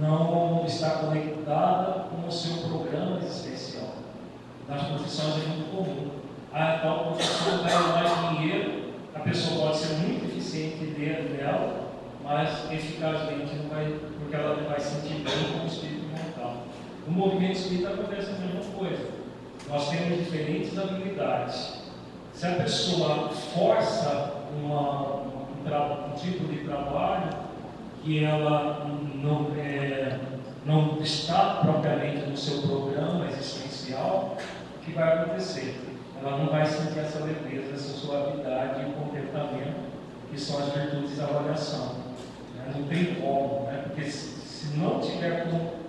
[0.00, 3.94] não está conectada com o seu programa existencial.
[4.68, 6.10] Nas profissões é muito comum.
[6.52, 11.90] A tal profissão ganha mais dinheiro, a pessoa pode ser muito eficiente dentro dela,
[12.22, 16.64] mas eficazmente não vai, porque ela não vai sentir bem com o espírito mental.
[17.06, 19.08] No movimento espírita acontece a mesma coisa.
[19.68, 21.84] Nós temos diferentes habilidades.
[22.32, 25.23] Se a pessoa força uma,
[25.64, 27.30] um, tipo de trabalho,
[28.02, 30.18] que ela não, é,
[30.66, 34.36] não está propriamente no seu programa existencial,
[34.76, 35.80] o que vai acontecer?
[36.20, 39.94] Ela não vai sentir essa leveza, essa suavidade e contentamento,
[40.30, 41.94] que são as virtudes da avaliação.
[42.56, 42.72] Né?
[42.76, 43.84] Não tem como, né?
[43.84, 45.46] porque se, se não tiver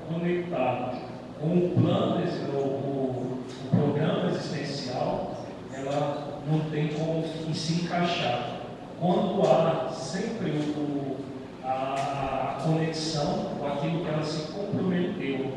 [0.07, 0.97] conectado
[1.39, 2.23] com o plano,
[2.53, 8.64] o, o, o programa existencial, ela não tem como se encaixar.
[8.99, 11.17] Quando há sempre o,
[11.63, 15.51] a, conexão com aquilo que ela se comprometeu,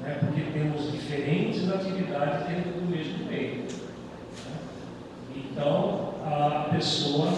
[0.00, 0.18] né?
[0.20, 3.62] porque temos diferentes atividades dentro do mesmo meio.
[3.62, 4.58] Né?
[5.34, 7.32] Então, a pessoa,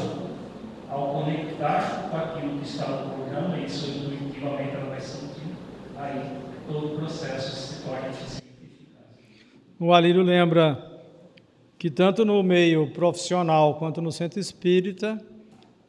[0.91, 5.55] ao conectar com aquilo que está no programa, isso intuitivamente ela vai sentir,
[5.97, 8.49] aí todo o processo se torna eficiente.
[9.81, 10.89] O Alírio lembra
[11.79, 15.25] que tanto no meio profissional quanto no centro espírita,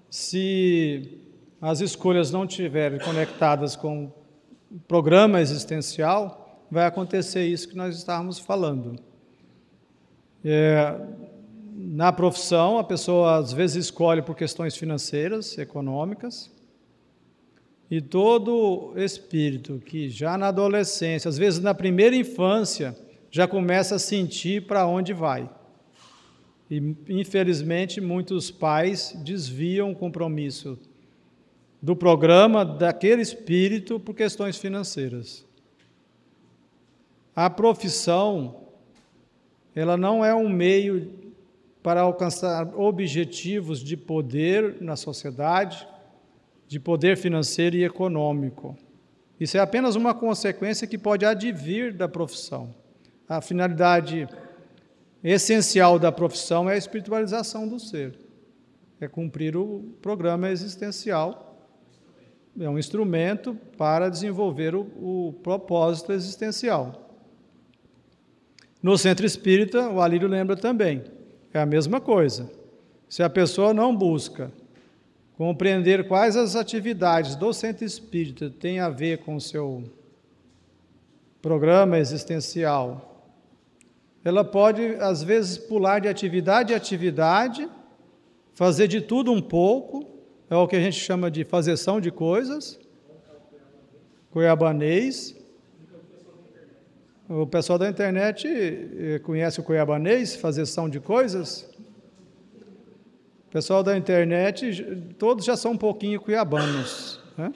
[0.09, 1.19] se
[1.61, 4.11] as escolhas não estiverem conectadas com
[4.71, 8.95] o programa existencial, vai acontecer isso que nós estávamos falando.
[10.43, 10.95] É,
[11.75, 16.51] Na profissão, a pessoa às vezes escolhe por questões financeiras, econômicas.
[17.89, 22.95] E todo espírito que já na adolescência, às vezes na primeira infância,
[23.31, 25.49] já começa a sentir para onde vai.
[26.69, 30.77] E infelizmente muitos pais desviam o compromisso
[31.81, 35.45] do programa daquele espírito por questões financeiras.
[37.35, 38.67] A profissão
[39.75, 41.11] ela não é um meio
[41.81, 45.87] para alcançar objetivos de poder na sociedade,
[46.67, 48.77] de poder financeiro e econômico.
[49.39, 52.75] Isso é apenas uma consequência que pode advir da profissão.
[53.27, 54.27] A finalidade
[55.23, 58.17] essencial da profissão é a espiritualização do ser,
[58.99, 61.45] é cumprir o programa existencial.
[62.59, 67.09] É um instrumento para desenvolver o, o propósito existencial.
[68.81, 71.03] No centro espírita, o Alírio lembra também,
[71.53, 72.49] é a mesma coisa.
[73.07, 74.51] Se a pessoa não busca
[75.37, 79.83] compreender quais as atividades do centro espírita têm a ver com o seu
[81.41, 83.08] programa existencial,
[84.29, 87.69] ela pode, às vezes, pular de atividade em atividade,
[88.53, 90.05] fazer de tudo um pouco,
[90.49, 92.79] é o que a gente chama de fazeção de coisas,
[94.31, 95.35] cuiabanês,
[97.27, 101.69] o pessoal da internet eh, conhece o cuiabanês, fazeção de coisas?
[103.47, 107.19] O pessoal da internet, todos já são um pouquinho cuiabanos.
[107.37, 107.53] Né?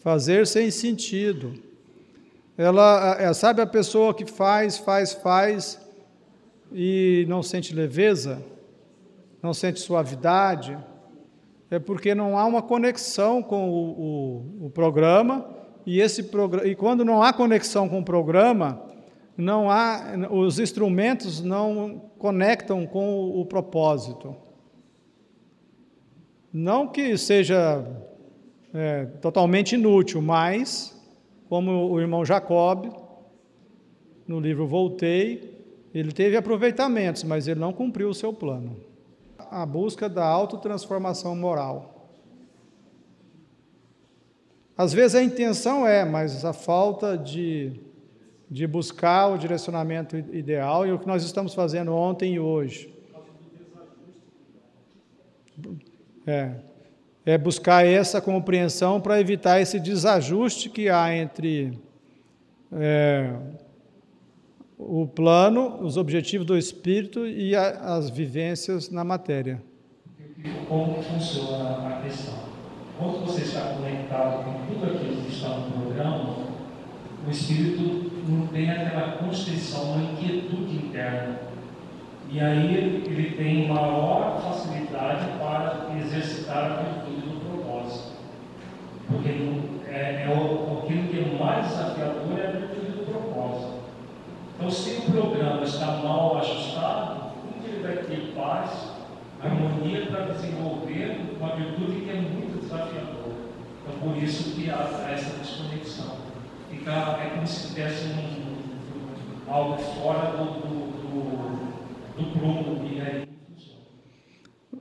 [0.00, 1.69] Fazer sem sentido.
[2.62, 5.80] Ela, é, sabe a pessoa que faz, faz, faz
[6.70, 8.42] e não sente leveza,
[9.42, 10.76] não sente suavidade?
[11.70, 13.86] É porque não há uma conexão com o,
[14.60, 15.48] o, o programa
[15.86, 16.20] e, esse
[16.62, 18.82] e quando não há conexão com o programa,
[19.38, 24.36] não há, os instrumentos não conectam com o, o propósito.
[26.52, 27.86] Não que seja
[28.74, 30.99] é, totalmente inútil, mas,
[31.50, 32.86] como o irmão Jacob,
[34.24, 35.60] no livro Voltei,
[35.92, 38.76] ele teve aproveitamentos, mas ele não cumpriu o seu plano.
[39.36, 42.08] A busca da autotransformação moral.
[44.78, 47.80] Às vezes a intenção é, mas a falta de,
[48.48, 52.94] de buscar o direcionamento ideal e o que nós estamos fazendo ontem e hoje.
[56.24, 56.54] É,
[57.24, 61.78] é buscar essa compreensão para evitar esse desajuste que há entre
[62.72, 63.34] é,
[64.78, 69.62] o plano, os objetivos do espírito e a, as vivências na matéria.
[70.68, 72.50] Como funciona a questão?
[73.00, 76.36] quando você está conectado com tudo aquilo que está no programa,
[77.26, 81.40] o espírito não tem aquela constrição, uma inquietude interna.
[82.30, 82.74] E aí
[83.06, 86.99] ele tem maior facilidade para exercitar a.
[89.10, 89.28] Porque
[89.88, 93.80] é, é aquilo que é mais desafiador é a virtude do propósito.
[94.56, 98.92] Então, se o programa está mal ajustado, como ele vai ter paz,
[99.42, 103.32] harmonia para desenvolver uma virtude que é muito desafiador.
[103.82, 106.16] Então, por isso que há essa desconexão.
[106.70, 113.30] Fica, é como se tivesse um, algo fora do, do, do, do prumo e aí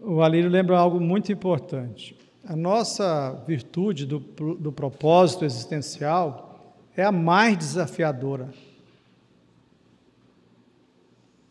[0.02, 2.16] o Alírio lembra algo muito importante.
[2.50, 8.50] A nossa virtude do, do propósito existencial é a mais desafiadora.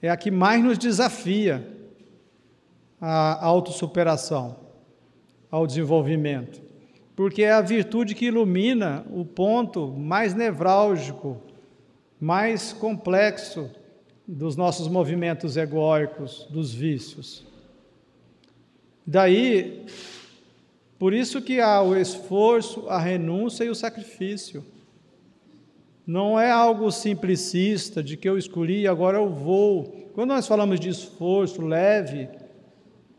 [0.02, 1.64] É a que mais nos desafia
[3.00, 4.56] à autossuperação
[5.48, 6.60] ao desenvolvimento,
[7.14, 11.40] porque é a virtude que ilumina o ponto mais nevrálgico,
[12.20, 13.70] mais complexo
[14.26, 17.46] dos nossos movimentos egóicos, dos vícios.
[19.06, 19.86] Daí,
[20.98, 24.64] por isso que há o esforço, a renúncia e o sacrifício.
[26.06, 30.10] Não é algo simplicista de que eu escolhi e agora eu vou.
[30.14, 32.28] Quando nós falamos de esforço leve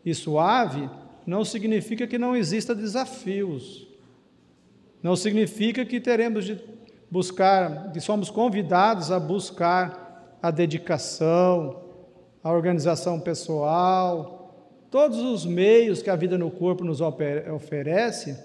[0.04, 0.90] e suave,
[1.26, 3.88] não significa que não exista desafios.
[5.02, 6.60] Não significa que teremos de
[7.10, 11.82] buscar, que somos convidados a buscar a dedicação,
[12.44, 14.39] a organização pessoal,
[14.92, 18.38] todos os meios que a vida no corpo nos oferece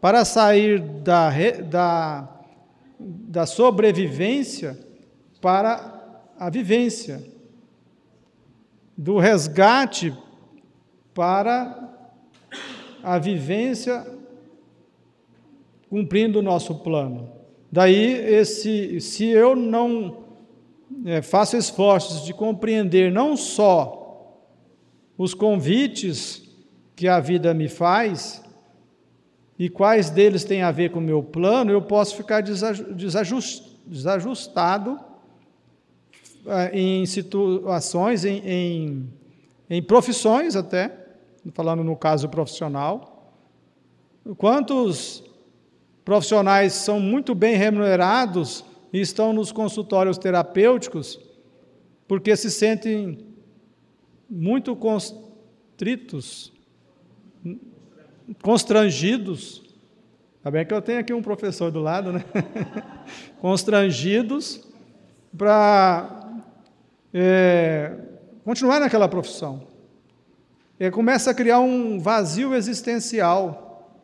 [0.00, 1.30] para sair da,
[1.68, 2.40] da,
[2.98, 4.78] da sobrevivência
[5.40, 7.22] para a vivência,
[8.96, 10.16] do resgate
[11.14, 11.90] para
[13.02, 14.06] a vivência
[15.90, 17.30] cumprindo o nosso plano.
[17.70, 20.24] Daí, esse, se eu não
[21.04, 24.01] é, faço esforços de compreender não só
[25.22, 26.42] os convites
[26.96, 28.42] que a vida me faz
[29.56, 32.42] e quais deles têm a ver com o meu plano, eu posso ficar
[33.86, 34.98] desajustado
[36.44, 39.08] é, em situações, em, em,
[39.70, 40.92] em profissões até,
[41.52, 43.32] falando no caso profissional.
[44.36, 45.22] Quantos
[46.04, 51.20] profissionais são muito bem remunerados e estão nos consultórios terapêuticos
[52.08, 53.31] porque se sentem
[54.34, 56.50] muito constritos,
[58.40, 59.62] constrangidos.
[60.38, 62.24] Está bem que eu tenho aqui um professor do lado, né?
[63.42, 64.66] constrangidos
[65.36, 66.32] para
[67.12, 67.94] é,
[68.42, 69.66] continuar naquela profissão.
[70.80, 74.00] E começa a criar um vazio existencial,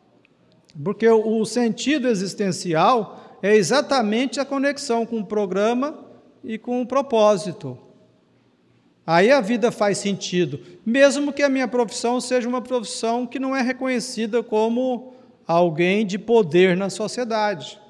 [0.83, 6.05] porque o, o sentido existencial é exatamente a conexão com o programa
[6.43, 7.88] e com o propósito.
[9.11, 13.55] Aí a vida faz sentido, mesmo que a minha profissão seja uma profissão que não
[13.55, 15.15] é reconhecida como
[15.47, 17.81] alguém de poder na sociedade.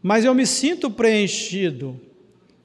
[0.00, 2.00] Mas eu me sinto preenchido,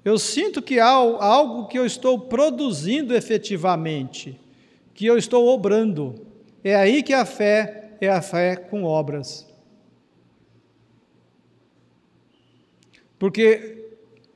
[0.03, 4.39] eu sinto que há algo que eu estou produzindo efetivamente,
[4.93, 6.27] que eu estou obrando.
[6.64, 9.52] É aí que a fé é a fé com obras.
[13.18, 13.84] Porque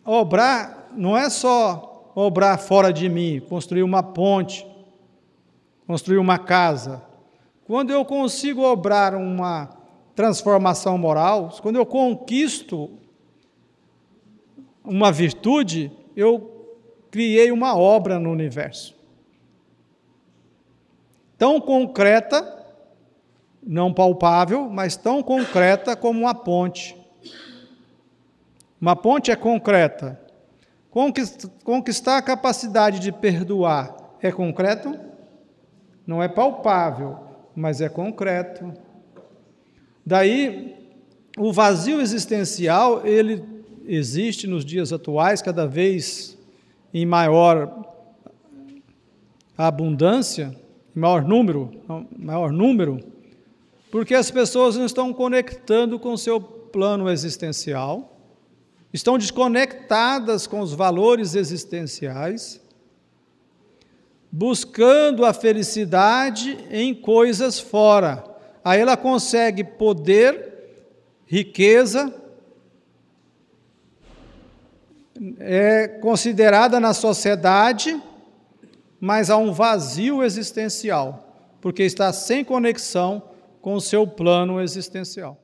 [0.03, 1.88] obrar não é só
[2.19, 4.67] obrar fora de mim, construir uma ponte,
[5.87, 7.01] construir uma casa.
[7.65, 9.69] Quando eu consigo obrar uma
[10.15, 12.89] transformação moral, quando eu conquisto
[14.83, 16.75] uma virtude, eu
[17.09, 18.95] criei uma obra no universo.
[21.37, 22.67] Tão concreta,
[23.63, 26.97] não palpável, mas tão concreta como uma ponte.
[28.81, 30.28] Uma ponte é concreta.
[31.63, 34.99] Conquistar a capacidade de perdoar é concreto?
[36.05, 37.17] Não é palpável,
[37.55, 38.73] mas é concreto.
[40.05, 40.75] Daí,
[41.37, 43.43] o vazio existencial, ele
[43.85, 46.37] existe nos dias atuais cada vez
[46.93, 47.85] em maior
[49.57, 50.53] abundância,
[50.95, 51.71] em maior número,
[52.17, 52.99] maior número,
[53.89, 58.18] porque as pessoas não estão conectando com o seu plano existencial
[58.93, 62.59] estão desconectadas com os valores existenciais,
[64.31, 68.23] buscando a felicidade em coisas fora.
[68.63, 70.83] Aí ela consegue poder,
[71.25, 72.13] riqueza,
[75.39, 78.01] é considerada na sociedade,
[78.99, 83.21] mas há um vazio existencial, porque está sem conexão
[83.61, 85.37] com o seu plano existencial.